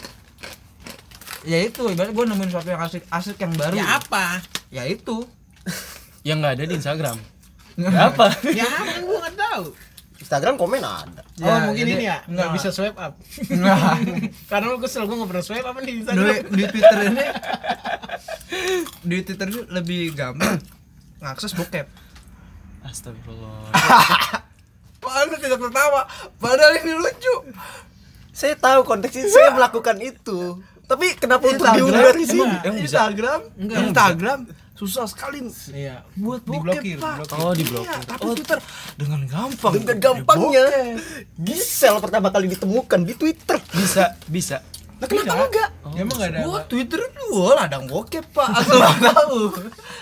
[1.43, 3.75] Ya itu ibaratnya gue nemuin sesuatu yang asik asik yang baru.
[3.75, 4.39] Ya apa?
[4.71, 5.27] Ya itu.
[6.21, 7.17] Yang nggak ada di Instagram.
[7.81, 8.27] Ya apa?
[8.51, 8.93] ya apa?
[9.01, 9.65] Gua nggak tahu
[10.21, 11.21] Instagram komen ada.
[11.36, 12.17] Oh Ya, mungkin jadi- ini ya?
[12.23, 13.17] nggak bisa swipe up.
[13.41, 13.79] Nggak.
[14.51, 17.25] karena lu kesel gua nggak pernah swipe up di di, Instagram di Twitter ini
[19.01, 20.62] di Twitter itu lebih gampang
[21.19, 21.88] ngakses bokep.
[22.81, 23.69] Astagfirullah.
[25.01, 26.05] Wah, lu tidak tertawa.
[26.38, 27.36] Padahal ini lucu.
[28.31, 30.62] Saya tahu konteksnya saya melakukan itu.
[30.86, 31.77] Tapi kenapa untuk Instagram?
[31.79, 32.41] diunggah di sini?
[32.41, 32.86] Emang- Emang bisa?
[32.99, 33.39] Instagram?
[33.55, 34.39] Enggak, Instagram
[34.82, 35.46] susah sekali
[35.78, 37.38] iya buat Diblokir, bokep pak diblokir.
[37.38, 37.86] Oh, diblokir.
[37.86, 38.60] Iya, tapi Twitter
[38.98, 40.63] dengan gampang dengan gampangnya
[41.38, 44.58] Gisel pertama kali ditemukan di Twitter Bisa, bisa.
[44.98, 45.70] nah, kenapa enggak
[46.02, 49.39] emang nggak ada Wah, Twitter itu wah ladang bokep pak asal nggak tahu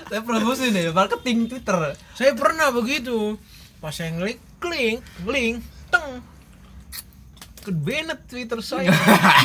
[0.07, 1.77] saya promosi deh marketing Twitter
[2.15, 3.35] Saya pernah begitu.
[3.79, 5.55] Pas saya ngeklik link, link,
[5.87, 6.19] teng.
[7.63, 8.91] Ke Bennett Twitter saya.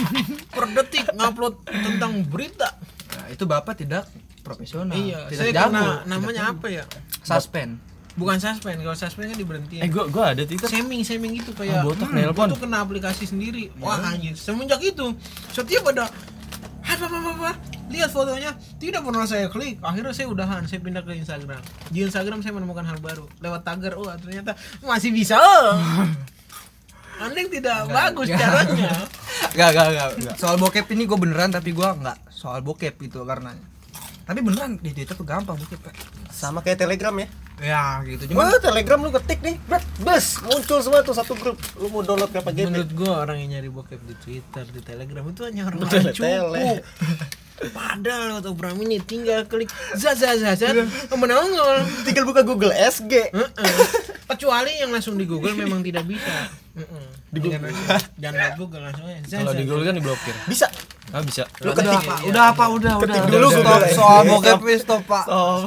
[0.56, 2.74] per detik ngupload tentang berita.
[3.14, 4.08] nah, itu bapak tidak
[4.44, 6.52] profesional iya, tidak saya jago kena tidak namanya jago.
[6.60, 6.84] apa ya?
[7.24, 7.72] suspend
[8.14, 9.82] Bukan suspend, kalau suspend kan diberhentiin.
[9.82, 10.70] Eh, gua gua ada Twitter.
[10.70, 12.46] Shaming, shaming gitu kayak Ah, botak hmm, nelpon.
[12.46, 13.74] itu kena aplikasi sendiri.
[13.82, 15.18] Wah anjir, semenjak itu
[15.50, 16.06] setiap ada
[16.84, 17.50] apa apa apa,
[17.90, 21.58] lihat fotonya tidak pernah saya klik akhirnya saya udahan saya pindah ke Instagram
[21.90, 24.54] di Instagram saya menemukan hal baru lewat tagar oh ternyata
[24.84, 25.36] masih bisa
[27.24, 28.94] anda yang tidak bagus caranya
[29.54, 30.34] Gak, gak, gak, gak.
[30.34, 33.54] Soal bokep ini gue beneran tapi gue nggak soal bokep itu karena
[34.24, 35.94] tapi beneran di Twitter tuh gampang bokep Pak.
[36.28, 41.00] sama kayak Telegram ya ya gitu cuma Telegram lu ketik nih, bret, bes, muncul semua
[41.00, 41.54] tuh satu grup.
[41.76, 42.66] Lu mau download berapa GB?
[42.66, 46.82] menurut gua orang yang nyari bokep di Twitter di Telegram itu hanya orang orang cupu
[47.66, 50.74] padahal waktu Bram ini tinggal klik zat zat zat zat
[51.14, 53.30] menongol Tinggal buka Google SG.
[53.30, 53.72] Heeh.
[54.26, 57.06] kecuali yang langsung di Google memang tidak bisa Heeh.
[57.30, 58.02] Di Jangan- Google.
[58.18, 60.34] jangan lihat Google langsung aja Kalau di Google kan diblokir.
[60.44, 60.66] Bisa.
[61.10, 61.44] Ah, bisa.
[61.58, 62.00] Lu udah ketik.
[62.00, 63.92] apa udah apa udah udah Ketik udah, dulu stop ya.
[63.92, 65.58] soal bokep wis, stop pak Stop.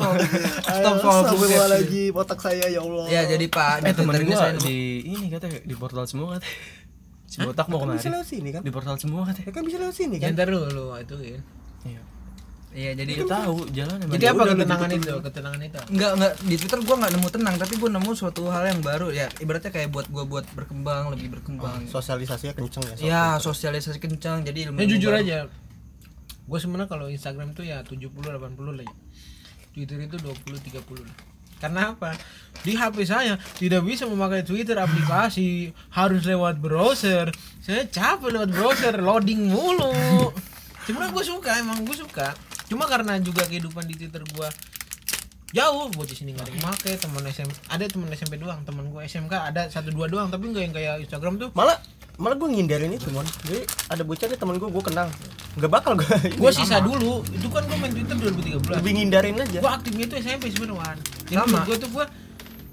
[0.74, 3.06] stop soal bokep lagi otak saya ya Allah.
[3.08, 6.52] ya jadi pak Eh, temen gua saya di ini katanya di portal semua katanya.
[7.26, 7.96] Si botak mau kemari.
[7.98, 8.62] bisa lewat sini kan?
[8.62, 9.46] Di portal semua katanya.
[9.46, 10.30] Ya kan bisa lewat sini Ya, kan?
[10.34, 11.42] ntar dulu itu kan
[11.86, 12.02] Iya.
[12.76, 16.80] Iya jadi Dia tahu jalan jadi apa ketenangan itu ketenangan itu Enggak, enggak di Twitter
[16.84, 19.28] gua nggak nemu tenang, tapi gua nemu suatu hal yang baru ya.
[19.40, 21.88] Ibaratnya kayak buat gua buat berkembang, lebih berkembang.
[21.88, 22.96] Sosialisasinya kenceng ya.
[23.00, 24.84] ya, sosialisasi kencang jadi ilmu.
[24.84, 25.48] ya jujur aja
[26.48, 28.40] gue sebenarnya kalau Instagram tuh ya 70 80
[28.72, 28.94] lah ya.
[29.76, 31.16] Twitter itu 20 30 lah.
[31.60, 32.16] Karena apa?
[32.64, 37.34] Di HP saya tidak bisa memakai Twitter aplikasi, harus lewat browser.
[37.60, 39.92] Saya capek lewat browser, loading mulu.
[40.88, 42.32] Sebenarnya gue suka, emang gue suka.
[42.68, 44.52] Cuma karena juga kehidupan di twitter gua
[45.56, 49.08] jauh bocah sini nggak ada yang make temen SMP ada temen SMP doang temen gua
[49.08, 51.50] SMK ada satu dua doang tapi nggak yang kayak Instagram tuh.
[51.56, 51.80] Malah
[52.18, 53.24] malah gue ngindarin itu mon.
[53.48, 55.08] Jadi ada bocah nih temen gue gue kenal.
[55.56, 57.24] Nggak bakal gue gua sisa dulu.
[57.32, 59.60] Itu kan gua main Twitter 2013 lebih ngindarin aja.
[59.64, 61.00] Gua aktifnya itu SMP sebenarnya
[61.32, 61.64] Sama.
[61.64, 62.06] gua tuh gua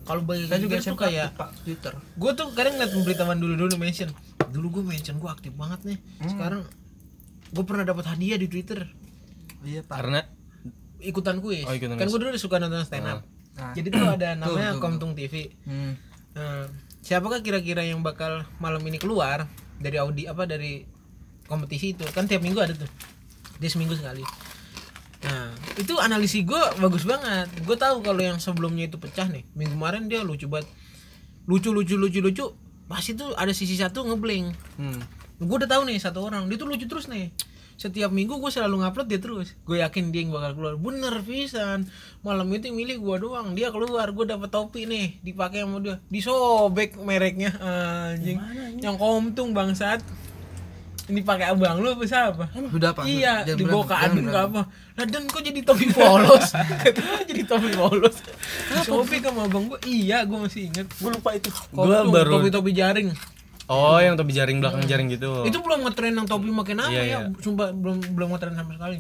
[0.05, 1.97] kalau bagi saya juga tuh kayak pak Twitter.
[1.97, 4.13] gue tuh kadang ngeliat pemberitahuan dulu dulu mention.
[4.53, 5.99] Dulu gue mention gue aktif banget nih.
[6.29, 6.61] Sekarang
[7.55, 8.85] gue pernah dapat hadiah di twitter
[9.65, 9.97] iya pak.
[10.01, 10.21] Karena
[11.01, 11.65] ikutan kuis.
[11.69, 13.21] Oh, ikutan kan gue dulu suka nonton stand up.
[13.55, 13.71] Nah.
[13.71, 14.83] jadi tuh ada namanya tuh, tuh.
[14.83, 15.93] Komtung TV hmm.
[16.35, 16.67] Nah,
[16.99, 19.47] siapakah kira-kira yang bakal malam ini keluar
[19.79, 20.83] dari audi apa dari
[21.47, 22.03] kompetisi itu?
[22.11, 22.91] Kan tiap minggu ada tuh.
[23.63, 24.27] Dia seminggu sekali.
[25.25, 27.47] Nah itu analisis gue bagus banget.
[27.63, 29.47] Gue tahu kalau yang sebelumnya itu pecah nih.
[29.55, 30.67] Minggu kemarin dia lucu banget.
[31.47, 32.47] Lucu lucu lucu lucu.
[32.91, 35.01] Pasti tuh ada sisi satu ngeblank hmm.
[35.41, 36.51] gue udah tahu nih satu orang.
[36.51, 37.31] Dia tuh lucu terus nih
[37.75, 39.53] setiap minggu gue selalu ngupload dia terus.
[39.63, 40.75] Gue yakin dia yang bakal keluar.
[40.77, 41.87] Bener pisan
[42.21, 43.53] malam itu milih gue doang.
[43.53, 45.97] Dia keluar gue dapet topi nih dipakai sama dia.
[46.09, 47.53] Disobek mereknya.
[47.59, 48.39] Anjing.
[48.79, 50.01] Yang komtung bangsat.
[51.05, 52.49] Ini pakai abang lu apa siapa?
[52.73, 53.05] Sudah, Pak.
[53.05, 53.93] iya dibawa berapa?
[53.93, 54.61] ke adun ke apa?
[54.97, 56.57] Lah dan kok jadi topi polos?
[56.81, 58.25] Katanya jadi topi polos.
[58.73, 61.53] Disobek sama abang gue iya gue masih inget gue lupa itu.
[61.77, 63.13] Gua baru- topi-topi jaring
[63.69, 65.45] oh yang topi jaring belakang jaring gitu.
[65.49, 67.07] Itu belum ngetren yang topi makin apa Iya, ya?
[67.07, 67.19] iya.
[67.41, 68.99] sumpah belum belum ngetren sama sekali.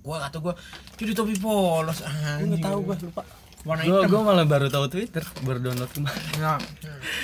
[0.00, 0.54] Gua kata gua
[0.96, 2.00] jadi topi polos.
[2.00, 3.22] Gue anjing nggak tahu gue lupa.
[3.60, 4.08] Warna gue hitam.
[4.08, 6.24] gue malah baru tahu twitter baru download kemarin.
[6.40, 6.56] Nah,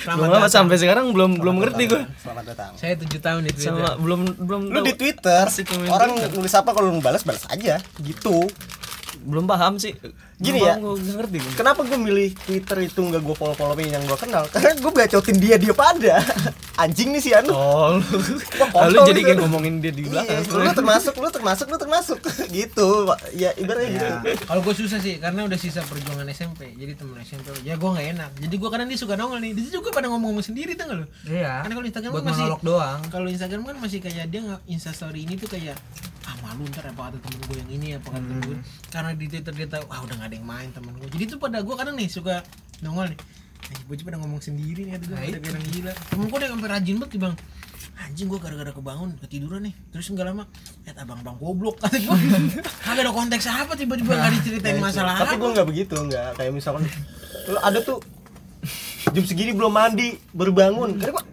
[0.05, 2.71] selamat sampai sekarang belum belum ngerti gue selamat datang.
[2.77, 3.73] Saya tujuh tahun di Twitter.
[3.73, 5.43] Sama belum belum lu tahu di Twitter
[5.89, 6.37] orang Twitter.
[6.37, 7.81] nulis apa kalau lu balas balas aja.
[7.97, 8.37] Gitu.
[9.25, 9.97] Belum paham sih
[10.37, 10.77] Gini ya.
[10.77, 11.51] nggak ngerti gua.
[11.55, 14.45] Kenapa gue milih Twitter itu nggak gue follow followin yang gue kenal?
[14.47, 16.21] Karena gue bacotin dia dia pada
[16.77, 17.49] anjing nih si Anu.
[17.49, 18.05] oh lu
[18.69, 19.25] Wah, lalu kontol jadi itu.
[19.25, 22.19] kayak ngomongin dia di belakang Iya, lu termasuk, lu termasuk, lu termasuk
[22.53, 23.09] gitu.
[23.33, 23.89] Ya ibaratnya
[24.21, 24.45] gitu.
[24.45, 28.07] kalau gue susah sih karena udah sisa perjuangan SMP jadi temen SMP ya gue nggak
[28.13, 30.97] enak jadi gue kadang dia suka nongol nih dia juga pada ngomong-ngomong sendiri tuh nggak
[30.97, 31.65] lo iya.
[31.65, 32.99] Karena kalau Instagram buat kan masih- doang.
[33.09, 35.73] kalau Instagram kan masih kayak dia nggak instastory ini tuh kayak
[36.23, 38.57] ah malu ntar apa kata temen gue yang ini apa kata temen gue
[38.91, 41.39] karena di Twitter dia tahu ah udah gak ada yang main temen gue jadi tuh
[41.39, 42.43] pada gue kadang nih suka
[42.79, 43.19] nongol nih
[43.67, 45.91] Nih, bocah pada ngomong sendiri nih, tuh gue Nah, orang gila.
[46.07, 47.35] Temen gue udah sampai rajin banget bang.
[47.97, 49.73] Anjing gue gara-gara kebangun, ketiduran nih.
[49.91, 50.43] Terus enggak lama,
[50.85, 52.15] lihat abang-abang goblok kata gue.
[52.63, 56.85] Kagak ada konteks apa tiba-tiba nggak diceritain masalah Tapi gue nggak begitu, nggak kayak misalkan
[57.49, 57.97] lu ada tuh
[59.11, 60.89] jam segini belum mandi baru bangun.
[61.01, 61.23] Karena gua,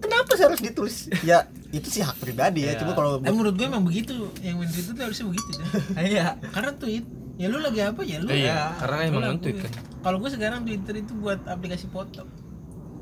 [0.00, 0.96] kenapa sih harus ditulis?
[1.20, 2.72] Ya itu sih hak pribadi ya.
[2.72, 2.80] Iya.
[2.80, 4.32] Cuma kalau Eh, menurut gue emang begitu.
[4.40, 5.66] Yang main Twitter tuh harusnya begitu kan.
[6.08, 6.26] Iya.
[6.54, 7.04] Karena tweet
[7.34, 8.00] ya lu lagi apa?
[8.02, 8.60] Ya lu Iya, ya.
[8.76, 9.72] karena emang nge-tweet kan.
[10.00, 12.24] kalau gue sekarang Twitter itu buat aplikasi foto.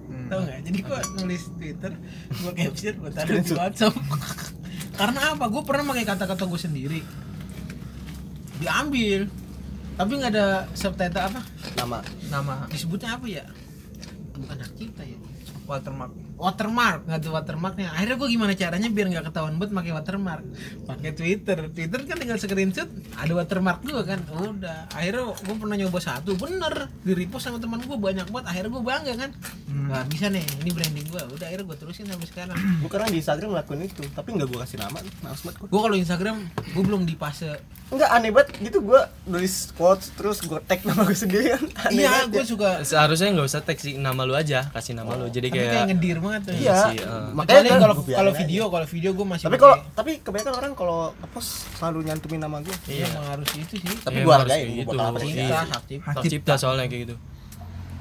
[0.07, 0.27] Hmm.
[0.27, 0.59] tau nggak?
[0.67, 1.93] Jadi gue nulis Twitter
[2.31, 3.95] gue capture gue taruh di WhatsApp.
[5.01, 5.45] Karena apa?
[5.47, 7.01] Gue pernah pakai kata-kata gue sendiri.
[8.59, 9.31] Diambil.
[9.95, 11.41] Tapi nggak ada subtitle apa?
[11.77, 11.99] Nama.
[12.29, 12.55] Nama.
[12.69, 13.45] Disebutnya apa ya?
[14.35, 15.19] Bukan hak cipta ya.
[15.65, 16.13] Watermark.
[16.41, 17.05] Watermark.
[17.05, 20.45] Nggak tuh watermarknya akhirnya gue gimana caranya biar nggak ketahuan buat pakai watermark?
[20.89, 21.59] Pakai twitter.
[21.69, 22.89] Twitter kan tinggal screenshot
[23.21, 24.21] ada watermark juga kan.
[24.33, 24.89] Udah.
[24.97, 26.33] Akhirnya gue pernah nyoba satu.
[26.41, 26.89] Bener.
[27.05, 28.47] Di repost sama teman gue banyak banget.
[28.49, 29.31] Akhirnya gue bangga kan.
[29.93, 30.45] Wah bisa nih.
[30.65, 32.57] Ini branding gue udah akhirnya gue terusin sampai sekarang.
[32.81, 34.99] Gue karena di Instagram ngelakuin itu, tapi nggak gue kasih nama.
[35.21, 35.69] Males banget gue.
[35.69, 37.61] gue kalau instagram gue belum di fase
[37.91, 41.65] Enggak aneh banget gitu gue nulis quotes terus gue tag nama gue sendiri kan.
[41.85, 42.47] Aneh iya banget gue ya.
[42.47, 45.71] suka seharusnya nggak usah teks sih nama lu aja kasih nama lu jadi tapi kayak
[45.73, 47.29] kayak ngedir banget tuh Iya, sih, eh.
[47.35, 50.99] Kecuali kan kalau kalau video kalau video gue masih Tapi kalau tapi kebanyakan orang kalau
[51.29, 52.77] post selalu nyantumin nama gue.
[52.87, 54.91] iya emang harus itu sih Tapi Iya, gue harus hargain, kayak gue gitu.
[54.93, 55.35] bakal apresiasi.
[55.35, 56.07] cipta Iya.
[56.07, 57.17] hak cipta soalnya kayak gitu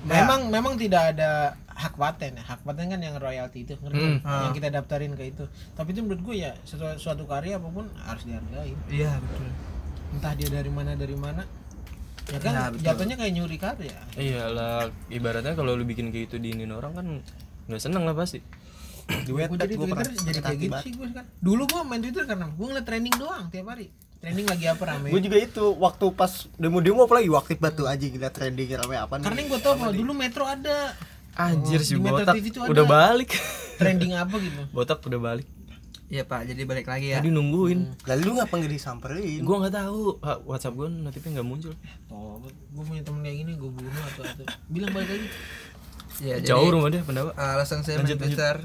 [0.02, 1.32] Memang memang tidak ada
[1.70, 2.44] hak paten ya.
[2.46, 4.20] Hak paten kan yang royalti itu, ngerti Hmm.
[4.22, 4.40] kan?
[4.42, 5.44] Yang kita daftarin ke itu.
[5.74, 8.76] Tapi itu menurut gue ya suatu, suatu karya apa pun harus dihargai.
[8.88, 9.48] Iya betul.
[10.12, 11.43] Entah dia dari mana dari mana.
[12.28, 12.84] Ya kan Ya, betul.
[12.84, 13.97] jatuhnya kayak nyuri karya.
[14.14, 17.05] iyalah ibaratnya kalau lu bikin kayak gitu diinin orang kan
[17.66, 18.41] nggak seneng lah pasti
[19.26, 21.26] Duet Gue jadi Twitter pernah jadi kayak gitu sih gue kan.
[21.39, 23.89] Dulu gue main Twitter karena gue ngeliat trending doang tiap hari.
[24.20, 25.10] Trending lagi apa rame.
[25.10, 29.26] Gue juga itu waktu pas demo-demo apalagi waktu batu aja gila trending rame apa nih.
[29.26, 30.93] Karena gue tau kalau dulu Metro ada
[31.32, 32.70] anjir Oh, si di Metro botak TV tuh ada.
[32.70, 33.30] udah balik
[33.76, 34.62] trending apa gitu.
[34.70, 35.47] botak udah balik
[36.10, 37.22] Iya Pak, jadi balik lagi ya.
[37.22, 39.45] tadi nungguin Lalu lu ngapa nggak disamperin?
[39.45, 41.74] gua nggak tahu Ha, WhatsApp gua notifnya nggak muncul
[42.10, 45.28] Oh, gue punya temen kayak gini gue bunuh atau atau bilang balik lagi.
[46.20, 48.55] Iya, jadi jauh rumah dia pendapat alasan saya Lanjut, main Twitter.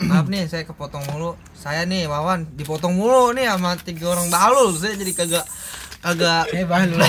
[0.00, 1.36] Maaf nih, saya kepotong mulu.
[1.52, 4.72] Saya nih, Wawan, dipotong mulu nih sama tiga orang balul.
[4.72, 5.44] Saya jadi kagak
[6.00, 6.98] kagak Eh bahan lu.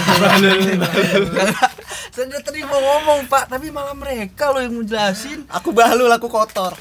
[1.37, 1.71] Kagak
[2.11, 2.27] saya
[2.67, 3.47] mau ngomong pak.
[3.47, 6.75] Tapi malah mereka loh yang menjelasin Aku bahlul, aku kotor.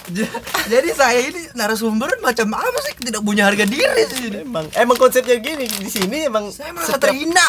[0.67, 2.95] Jadi saya ini narasumber macam apa sih?
[2.99, 5.71] Tidak punya harga diri sih Emang emang konsepnya gini.
[5.71, 7.47] Di sini emang saya merasa setiap, terhina.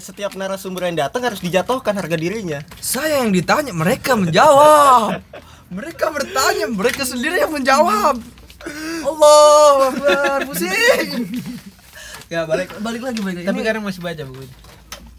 [0.00, 2.60] setiap narasumber yang datang harus dijatuhkan harga dirinya.
[2.80, 5.20] saya yang ditanya mereka menjawab.
[5.66, 8.20] Mereka bertanya mereka sendiri yang menjawab.
[9.08, 11.55] Allah Akbar pusing
[12.26, 14.56] ya balik balik lagi balik lagi Tapi Ini sekarang masih baca buku itu.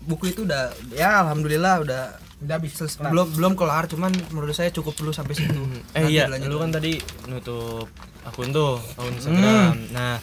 [0.03, 2.03] buku itu udah ya alhamdulillah udah
[2.37, 2.77] Udah habis.
[2.77, 3.09] Selesai.
[3.09, 5.57] belum belum kelar cuman menurut saya cukup dulu sampai situ
[5.91, 7.89] Eh Nanti iya, lu kan tadi nutup
[8.21, 9.89] akun tuh, akun Instagram.
[9.89, 10.21] Nah,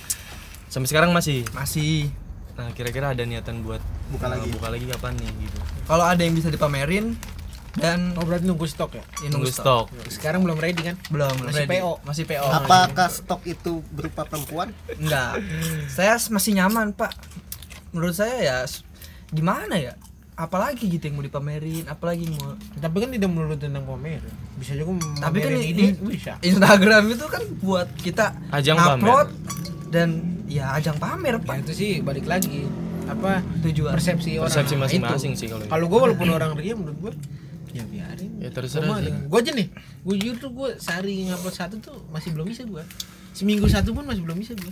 [0.69, 1.43] sampai sekarang masih.
[1.51, 2.07] masih
[2.55, 3.83] Nah, kira-kira ada niatan buat
[4.15, 4.47] Buka eh, lagi.
[4.47, 5.59] Buka lagi kapan nih gitu.
[5.85, 7.19] kalau ada yang bisa dipamerin
[7.75, 9.05] dan Oh berarti nunggu stok ya?
[9.19, 9.91] ya, Tunggu stok.
[10.07, 10.97] Sekarang belum ready kan?
[11.09, 11.79] belum Masih ready.
[11.79, 11.93] PO.
[12.03, 14.71] masih PO Apakah stok itu berupa perempuan?
[14.95, 15.43] enggak
[15.89, 17.11] saya masih nyaman pak
[17.91, 18.59] menurut saya ya
[19.29, 19.95] gimana ya
[20.35, 24.19] apalagi gitu yang mau dipamerin apalagi mau Tapi kan tidak melulu tentang pamer.
[24.55, 26.35] Bisa juga tapi kan pamerin ini, bisa.
[26.41, 29.31] Instagram itu kan buat kita Ajang upload
[29.89, 32.67] dan ya ajang pamer Ya pak itu sih balik lagi
[33.05, 35.39] apa tujuan persepsi orang Persepsi Nah, masing-masing itu.
[35.39, 35.71] sih kalau itu.
[35.71, 37.13] kalau gue walaupun orang ria menurut gue
[37.75, 38.39] ya biarin.
[38.39, 39.11] Ya, terserah sih.
[39.11, 39.67] gue aja nih.
[40.01, 42.85] Gue jujur tuh gue sehari ngupload satu tuh masih belum bisa gue
[43.31, 44.71] seminggu satu pun masih belum bisa gue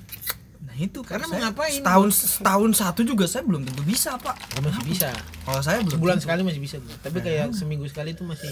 [0.62, 1.74] nah itu Karena mau ngapain?
[1.74, 4.38] setahun setahun satu juga saya belum tentu bisa pak.
[4.54, 5.10] Gue masih bisa.
[5.42, 6.24] Kalau saya belum sebulan tentu.
[6.24, 8.46] sekali masih bisa gue tapi kayak seminggu sekali tuh masih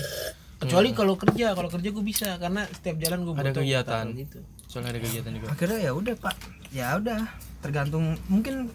[0.59, 4.05] kecuali kalau kerja kalau kerja gue bisa karena setiap jalan gue Ada kegiatan.
[4.13, 4.39] gitu.
[4.67, 5.47] Soalnya ada kegiatan juga.
[5.49, 6.35] akhirnya ya udah pak.
[6.69, 7.21] Ya udah
[7.61, 8.19] tergantung.
[8.27, 8.69] Mungkin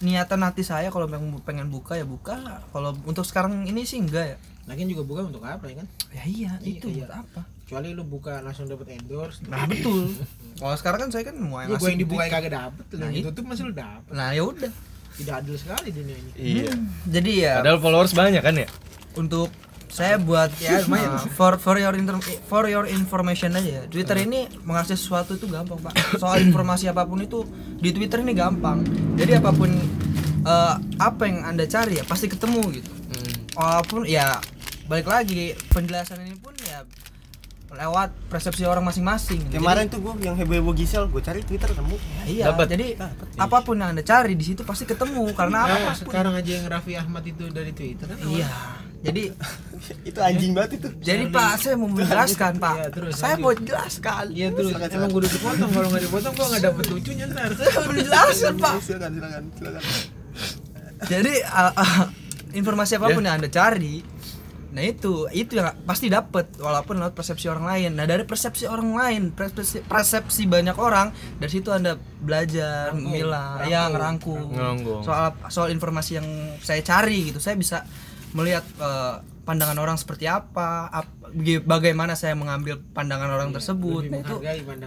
[0.00, 2.62] niatan hati saya kalau memang pengen buka ya buka.
[2.70, 4.36] Kalau untuk sekarang ini sih enggak ya
[4.70, 6.96] lagian juga buka untuk apa ya kan ya iya Iya, itu iya.
[7.00, 10.14] buat apa kecuali lu buka langsung dapat endorse nah betul
[10.54, 13.26] kalau sekarang kan saya kan mau ya, gue yang dibuka kagak dapet Nah, yang itu.
[13.26, 14.70] ditutup masih lu dapet nah ya udah
[15.12, 16.72] tidak adil sekali dunia ini Iya.
[17.04, 18.68] jadi ya Padahal followers banyak kan ya?
[19.12, 19.50] untuk
[19.88, 23.82] saya buat ya lumayan for for your inter- for your information aja ya.
[23.84, 27.42] Twitter ini mengakses sesuatu itu gampang pak soal informasi apa pun itu
[27.76, 29.66] di Twitter ini gampang jadi apa pun
[30.42, 33.34] eh, apa yang anda cari ya pasti ketemu gitu Hmm.
[33.52, 34.38] walaupun ya
[34.90, 36.82] balik lagi penjelasan ini pun ya
[37.70, 39.46] lewat persepsi orang masing-masing.
[39.46, 41.94] Jadi- Kemarin tuh gue yang heboh-heboh Gisel, gue cari Twitter nemu.
[41.94, 42.66] ya iya Dapat.
[42.66, 46.10] jadi Dapat, apa pun yang anda cari di situ pasti ketemu karena Nah, apa pun
[46.10, 48.50] sekarang aja yang Raffi Ahmad itu dari Twitter kan iya
[49.00, 49.22] jadi
[50.10, 50.88] itu anjing banget itu.
[51.00, 52.74] jadi pak saya mau menjelaskan pak.
[52.74, 53.40] Iya, terus saya lanjut.
[53.40, 54.24] mau jelaskan.
[54.28, 54.72] Iya terus.
[54.76, 57.48] Emang gue udah dipotong kalau nggak dipotong gue nggak dapet lucunya ntar.
[57.56, 58.74] Saya mau menjelaskan pak.
[58.82, 59.82] Silakan, silakan, silakan.
[61.06, 61.34] jadi
[61.64, 62.04] uh, uh,
[62.52, 64.04] informasi apa pun yang anda cari
[64.70, 67.90] nah itu itu yang pasti dapat walaupun lewat persepsi orang lain.
[67.98, 73.90] Nah dari persepsi orang lain persepsi, persepsi banyak orang dari situ anda belajar milah ya
[73.90, 74.54] ngerangkum.
[74.54, 75.02] Ngerangkum.
[75.02, 77.82] soal soal informasi yang saya cari gitu saya bisa
[78.30, 84.06] melihat uh, pandangan orang seperti apa ap- baga- bagaimana saya mengambil pandangan orang tersebut.
[84.06, 84.34] lebih nah itu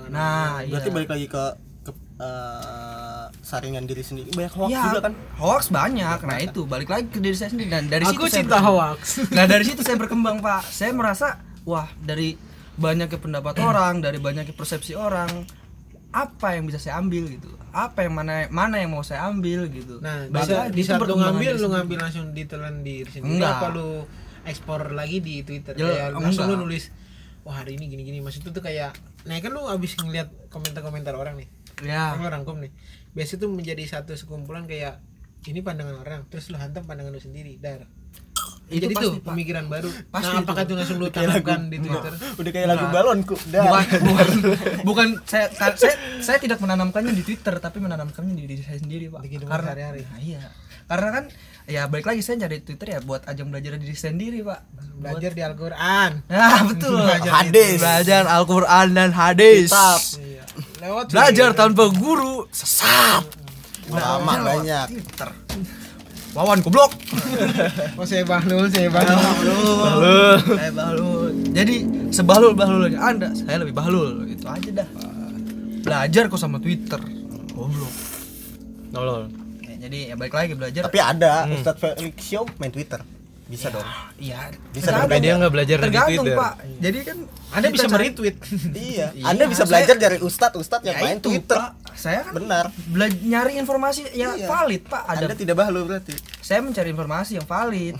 [0.07, 0.95] nah Berarti iya.
[0.95, 1.43] balik lagi ke
[1.83, 1.91] ke
[2.23, 3.02] eh,
[3.39, 4.29] saringan diri sendiri.
[4.29, 5.13] Banyak hoax Ya, juga kan.
[5.35, 8.35] hoax banyak nah itu balik lagi ke diri saya sendiri dan dari aku situ saya
[8.41, 8.95] cinta berkembang.
[8.95, 9.01] hoax
[9.37, 10.61] Nah dari situ saya berkembang pak.
[10.65, 11.27] Saya merasa
[11.63, 12.35] wah dari
[12.73, 15.45] banyaknya pendapat orang, dari banyaknya persepsi orang,
[16.09, 17.49] apa yang bisa saya ambil gitu?
[17.69, 19.97] Apa yang mana mana yang mau saya ambil gitu?
[19.97, 23.57] nah bisa di saat lu ngambil lu ngambil langsung ditelan diri sendiri Enggak.
[23.57, 24.05] apa lu
[24.43, 26.61] ekspor lagi di Twitter Ya, ya, langsung lu enggak.
[26.61, 26.83] nulis
[27.41, 28.93] wah hari ini gini gini maksud itu tuh kayak
[29.23, 31.49] nah kan lu abis ngeliat komentar-komentar orang nih
[31.81, 32.13] Ya.
[32.13, 32.69] lu rangkum nih
[33.13, 35.01] biasa itu menjadi satu sekumpulan kayak
[35.45, 37.57] ini pandangan orang terus lu hantam pandangan lu sendiri.
[37.61, 37.85] Dar
[38.71, 42.13] Itu jadi pasti, tuh pemikiran baru Pasti nah apakah itu langsung lu tanamkan di Twitter
[42.15, 42.95] Udah kayak lagu Enggak.
[42.95, 43.35] balonku.
[43.51, 43.63] Dah.
[43.67, 44.27] Bukan, bukan,
[44.87, 49.19] bukan saya, saya saya tidak menanamkannya di Twitter tapi menanamkannya di diri saya sendiri pak.
[49.21, 50.01] Di kehidupan Karena sehari-hari.
[50.07, 50.43] Nah, iya,
[50.87, 51.23] karena kan
[51.63, 54.61] ya balik lagi saya cari Twitter ya buat ajang belajar diri sendiri pak.
[54.93, 57.01] belajar di Al-Quran Nah betul.
[57.01, 57.79] Belajar Hadis.
[57.81, 59.69] Belajar Al-Quran dan hadis.
[59.71, 59.99] Kitab.
[60.21, 60.43] Iya.
[60.83, 63.25] lewat Belajar tanpa guru sesat.
[63.91, 64.87] Lama banyak.
[64.95, 65.29] Twitter.
[66.33, 66.97] Wawan goblok.
[67.97, 70.37] oh saya bahlul saya bahlul Bahlul.
[70.57, 71.29] Saya bahlul.
[71.53, 71.75] Jadi
[72.09, 74.25] sebahlul bahlulnya Anda, saya lebih bahlul.
[74.25, 74.87] Gitu aja dah.
[75.85, 76.97] Belajar kok sama Twitter.
[77.53, 77.93] Goblok.
[78.89, 79.29] Tolol.
[79.61, 80.81] Ya, jadi ya balik lagi belajar.
[80.89, 82.97] Tapi ada Ustadz Felix Show main Twitter.
[83.43, 83.83] Bisa dong.
[84.15, 84.49] Iya.
[84.69, 86.39] Bisa tergantung, Tapi dia nggak belajar dari tergantung, Twitter.
[86.39, 86.53] Pak.
[86.79, 87.17] Jadi kan
[87.51, 88.35] anda bisa cari- meretweet
[88.89, 89.07] Iya.
[89.11, 91.57] Iya, Anda bisa saya- belajar dari Ustadz Ustadz yang Ya main itu, Twitter.
[91.57, 91.71] Pak.
[91.93, 92.65] Saya kan Benar.
[92.87, 94.47] bela- nyari informasi yang Iya.
[94.47, 95.03] valid, Pak.
[95.05, 96.13] Ada Anda tidak bahlu berarti.
[96.39, 97.95] saya mencari informasi yang valid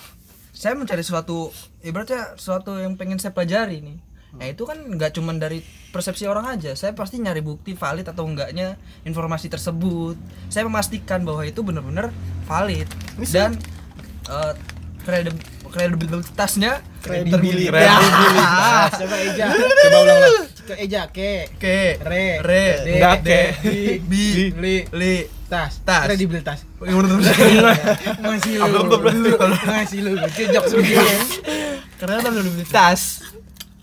[0.51, 1.49] saya mencari suatu
[1.81, 3.97] ibaratnya suatu yang pengen saya pelajari nih
[4.31, 8.23] nah itu kan nggak cuman dari persepsi orang aja saya pasti nyari bukti valid atau
[8.23, 10.17] enggaknya informasi tersebut
[10.47, 12.09] saya memastikan bahwa itu benar-benar
[12.43, 12.85] valid
[13.27, 13.53] dan
[14.25, 14.72] eh, kredib
[15.03, 16.79] kredibilitasnya?
[17.03, 17.99] Kredibilitas.
[18.39, 19.45] Ah, coba Eja.
[19.51, 20.39] Coba ulang lagi.
[20.63, 21.51] Coba Eja ke.
[21.59, 21.99] Ke.
[21.99, 22.25] Re.
[22.39, 22.65] Re.
[22.81, 23.41] D, Enggak, D, ke.
[23.63, 24.23] bi bi.
[24.55, 24.75] Li.
[24.95, 25.15] Li.
[25.51, 25.83] Tas.
[25.83, 26.07] Tas.
[26.07, 26.63] kredibilitas.
[26.79, 28.79] Masih lu.
[29.67, 30.11] masih lu.
[30.17, 31.03] Cocok sedikit
[31.99, 33.23] kredibilitas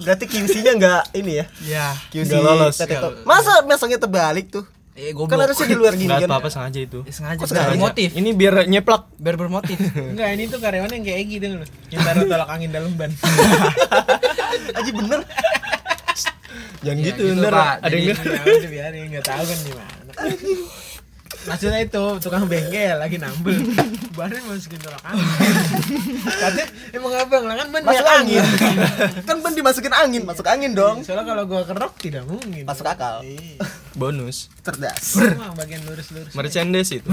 [0.00, 1.46] Berarti QC-nya enggak ini ya.
[1.60, 2.74] ya QC Nggak lolos.
[2.80, 3.12] Teteto.
[3.12, 3.20] Nggak.
[3.20, 3.28] Lolos.
[3.28, 4.64] Masa masangnya terbalik tuh?
[4.92, 6.30] Eh Kan harusnya di luar gini Enggak kan.
[6.30, 6.98] apa-apa sengaja itu.
[7.02, 7.68] Ya, sengaja Kok sengaja?
[7.70, 9.02] bermotif Ini biar nyeplak.
[9.16, 9.78] biar bermotif
[10.12, 13.10] enggak ini tuh karyawan yang kayak gitu loh yang taruh tolak angin dalam ban
[14.72, 15.20] Aji bener.
[16.80, 17.74] Jangan Iya, gitu, gitu, ntar Pak.
[17.78, 18.14] ada yang ya
[18.66, 20.12] biarin nggak tahu kan di mana
[21.40, 23.56] maksudnya itu tukang bengkel lagi nambel
[24.12, 25.24] bannya masukin tolak angin
[26.20, 28.44] katanya emang abang lah kan ban Masuk banyak angin.
[29.24, 31.00] kan ban dimasukin angin, masuk angin dong.
[31.00, 33.24] soalnya kalau gua kerok tidak mungkin Masuk akal.
[33.24, 33.56] Iya.
[33.92, 34.52] Bonus.
[34.60, 35.00] Cerdas.
[35.16, 37.08] Semua bagian lurus-lurus Merchandise itu.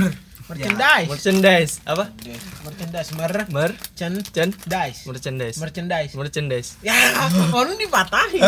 [0.47, 2.05] merchandise Merchandise apa?
[2.63, 5.55] merchandise mer Mer Cen dice merchandise.
[5.59, 6.69] merchandise Merchandise.
[6.79, 6.95] ya
[7.51, 8.43] lu dipatahin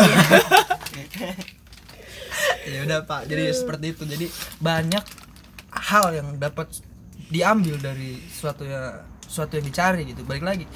[2.64, 4.26] ya udah pak jadi seperti itu jadi
[4.58, 5.04] banyak
[5.74, 6.70] hal yang dapat
[7.30, 10.26] diambil dari suatu ya suatu yang dicari gitu.
[10.26, 10.66] Balik lagi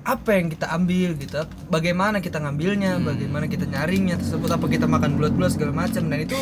[0.00, 1.44] apa yang kita ambil gitu?
[1.68, 2.96] Bagaimana kita ngambilnya?
[3.04, 4.48] Bagaimana kita nyaringnya tersebut?
[4.48, 6.08] Apa kita makan bulat-bulat segala macam?
[6.08, 6.38] Dan itu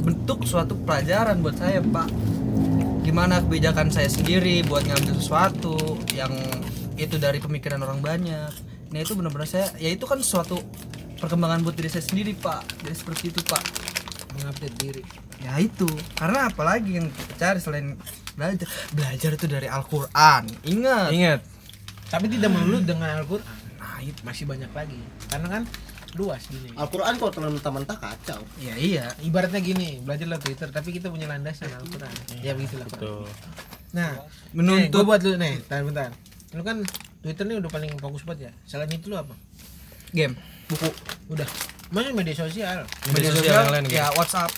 [0.00, 2.08] bentuk suatu pelajaran buat saya pak.
[3.04, 6.32] Gimana kebijakan saya sendiri buat ngambil sesuatu yang
[6.96, 8.50] itu dari pemikiran orang banyak.
[8.90, 10.56] Nah itu benar-benar saya ya itu kan suatu
[11.20, 12.64] perkembangan buat diri saya sendiri pak.
[12.80, 13.60] Jadi seperti itu pak
[14.38, 15.02] mengupdate diri.
[15.40, 17.96] Ya itu karena apalagi yang kita cari selain
[18.34, 18.66] belajar.
[18.92, 21.10] Belajar itu dari Al-Quran ingat?
[21.12, 21.40] Ingat.
[22.06, 23.56] tapi tidak melulu dengan Al-Quran.
[23.76, 24.20] Nah itu.
[24.22, 24.96] Masih banyak lagi.
[25.26, 25.62] Karena kan
[26.14, 26.72] luas gini.
[26.72, 28.40] Al-Quran kalau teman-teman tak kacau.
[28.56, 29.12] ya iya.
[29.20, 32.12] Ibaratnya gini belajarlah Twitter tapi kita punya landasan Al-Quran.
[32.40, 33.00] Ya begitulah Pak.
[33.02, 33.28] Tuh.
[33.92, 34.12] nah
[34.52, 36.10] Menuntut- gue buat lu nih bentar bentar.
[36.54, 36.80] Lu kan
[37.20, 38.52] Twitter nih udah paling fokus banget ya.
[38.64, 39.34] Selain itu lu apa?
[40.14, 40.38] Game.
[40.70, 40.88] Buku.
[41.28, 41.44] Udah
[41.88, 43.96] mana media sosial Media sosial yang lain gitu.
[43.96, 44.50] ya WhatsApp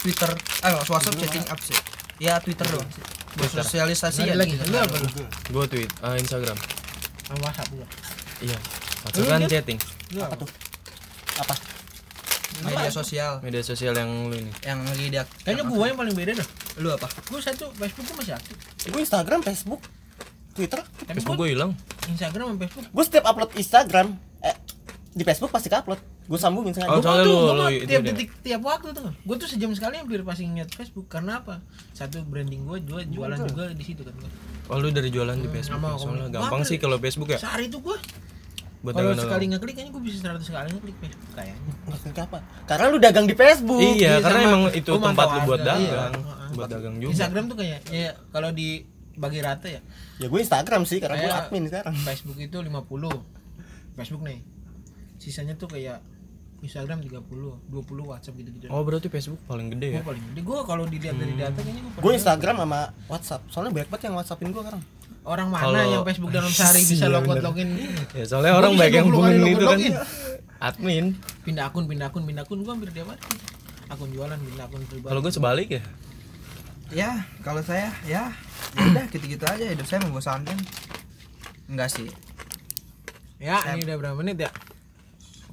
[0.00, 1.80] Twitter eh WhatsApp chatting apps ya
[2.20, 3.02] ya Twitter doang sih
[3.34, 4.64] bersosialisasi ya lagi gitu.
[4.68, 5.08] lu apa lu
[5.50, 6.54] Gua tweet, ah, Instagram.
[7.24, 7.84] sama WhatsApp lu
[8.40, 8.58] Iya.
[9.02, 9.78] WhatsApp kan chatting.
[10.16, 10.48] apa tuh
[11.36, 11.54] Apa?
[12.62, 14.50] media sosial Media sosial yang lu ini.
[14.62, 18.16] yang lagi dia kayaknya gua yang paling beda dah lu apa gua satu Facebook gua
[18.18, 19.80] masih aktif Gue Instagram, Facebook,
[20.52, 20.76] Twitter.
[20.76, 21.70] tapi Facebook gua gua hilang.
[22.06, 24.06] Instagram sama Facebook Gue setiap upload Instagram,
[25.14, 26.02] di Facebook pasti upload.
[26.24, 26.90] Gue sambungin sengaja.
[26.90, 27.38] Oh, Gua soalnya tuh,
[27.70, 28.10] itu tiap dia.
[28.10, 31.62] detik tiap waktu tuh gue tuh sejam sekali hampir pasti ngeliat Facebook karena apa
[31.92, 34.30] satu branding gue jual jualan juga di situ kan gua.
[34.66, 35.78] Oh, lu dari jualan di Facebook.
[35.78, 36.00] sama ya?
[36.00, 37.38] Soalnya gampang sih kalau Facebook ya.
[37.38, 37.94] sehari itu gue
[38.80, 42.38] Buat kalau sekali ngeklik kayaknya gue bisa 100 kali ngeklik Facebook kayaknya Maksudnya apa?
[42.64, 43.80] Karena lu dagang di Facebook.
[43.80, 44.48] Iya, Iya, karena sama.
[44.50, 45.68] emang itu tempat lu buat iya.
[45.70, 46.48] dagang, Heeh.
[46.52, 47.10] buat dagang juga.
[47.12, 48.68] Instagram tuh kayak ya kalau di
[49.14, 49.80] bagi rata ya
[50.16, 51.94] Ya gue Instagram sih karena gue admin sekarang.
[51.96, 52.74] Facebook itu 50
[53.94, 54.38] Facebook nih
[55.24, 56.04] sisanya tuh kayak
[56.60, 57.24] Instagram 30
[57.66, 57.68] 20
[58.04, 60.02] WhatsApp gitu-gitu Oh, berarti Facebook paling gede gue ya?
[60.02, 63.40] paling gede gue kalau dilihat dari data kayaknya gue Gue Instagram sama WhatsApp.
[63.48, 64.82] Soalnya banyak banget yang WhatsAppin gue sekarang.
[65.24, 67.42] orang mana Kalau- yang Facebook dalam sehari bisa Iya, login bener.
[67.42, 67.68] login
[68.12, 69.80] Ya, soalnya Gua orang banyak yang 20 kali hubungin login, itu kan
[70.62, 71.04] admin.
[71.42, 73.20] pindah akun pindah akun pindah akun gue hampir tiap hari
[73.86, 75.82] akun jualan pindah akun pribadi Kalau gue sebalik ya.
[76.90, 77.10] ya
[77.40, 78.28] kalau saya ya
[78.74, 80.56] ya udah gitu-gitu aja hidup saya membosankan
[81.66, 82.08] enggak sih
[83.36, 84.50] ya ini udah berapa menit ya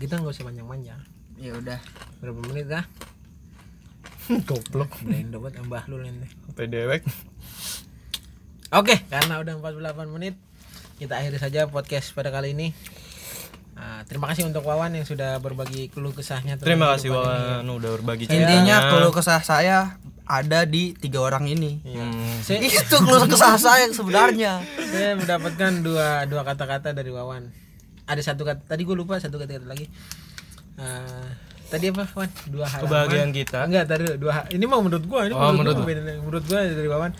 [0.01, 0.97] kita nggak usah panjang-panjang
[1.37, 1.77] ya udah
[2.19, 2.85] berapa menit dah
[4.47, 5.01] Goblok.
[5.03, 5.99] Blendo banget mbah lu
[6.47, 7.01] Sampai dewek.
[8.71, 10.39] Oke, karena udah 48 menit,
[10.95, 12.71] kita akhiri saja podcast pada kali ini.
[13.75, 16.55] Ah, terima kasih untuk Wawan yang sudah berbagi keluh kesahnya.
[16.55, 17.43] Terima kasih kehidupan ini.
[17.51, 18.77] Wawan udah berbagi intinya ceritanya.
[18.93, 19.77] kalau kesah saya
[20.23, 22.39] ada di tiga orang ini Hmm.
[22.45, 27.51] Saya, itu keluh kesah saya sebenarnya saya mendapatkan dua dua kata-kata dari Wawan.
[28.11, 29.87] Ada satu kata tadi gue lupa satu kata-kata lagi.
[30.75, 31.31] Ah,
[31.71, 32.27] tadi apa Wan?
[32.51, 32.83] Dua halaman.
[32.83, 33.59] Kebahagiaan kita.
[33.63, 36.59] Enggak, tadi dua ha- ini mau menurut gua, ini Oh, menurut, menurut gua, menurut gua
[36.67, 37.11] dari Wawan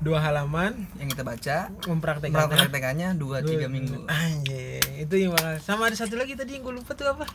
[0.00, 5.92] dua halaman yang kita baca mempraktekkan praktekannya dua tiga minggu Anjir, itu yang bakal sama
[5.92, 7.28] ada satu lagi tadi yang gue lupa tuh apa?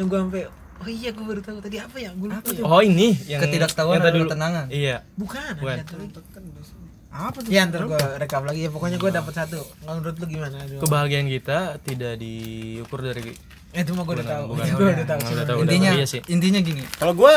[0.00, 0.42] Yang gue sampai
[0.80, 2.16] oh iya gue baru tahu tadi apa ya?
[2.16, 2.64] Gue lupa ya.
[2.64, 4.66] Oh ini yang Ketidaktahuan yang tadi ketenangan.
[4.72, 4.96] Iya.
[5.12, 5.76] Bukan, Bukan.
[5.76, 6.12] ada satu lagi.
[7.08, 9.60] Apa tuh Ya ntar gue rekap lagi ya pokoknya gue dapat satu.
[9.80, 10.56] Nggak menurut lu gimana?
[10.58, 10.80] Aduh.
[10.80, 13.32] Kebahagiaan kita tidak diukur dari
[13.72, 14.44] Eh, itu mah gue udah tahu.
[14.50, 14.64] bukan.
[14.70, 15.06] Gue udah
[15.46, 15.58] tahu.
[15.62, 15.90] Intinya.
[15.92, 16.20] Iya sih.
[16.26, 17.34] intinya gini Kalau gue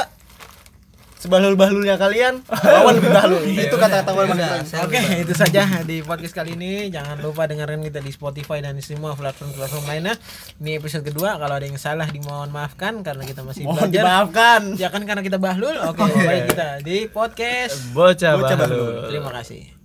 [1.20, 3.44] sebahlul-bahlulnya kalian, lawan lebih bahlul.
[3.68, 6.88] Itu kata-kata gue udah, saya Oke, itu saja di podcast kali ini.
[6.88, 10.16] Jangan lupa dengerin kita di Spotify dan di semua platform-platform lainnya.
[10.58, 11.36] Ini episode kedua.
[11.36, 14.02] Kalau ada yang salah dimohon maafkan karena kita masih Mohon belajar.
[14.02, 14.62] dimaafkan.
[14.80, 15.76] Ya kan karena kita bahlul.
[15.86, 17.76] Oke, baik kita di podcast.
[17.92, 18.64] Bocah, Bocah baru.
[18.64, 18.94] bahlul.
[19.12, 19.76] Terima kasih.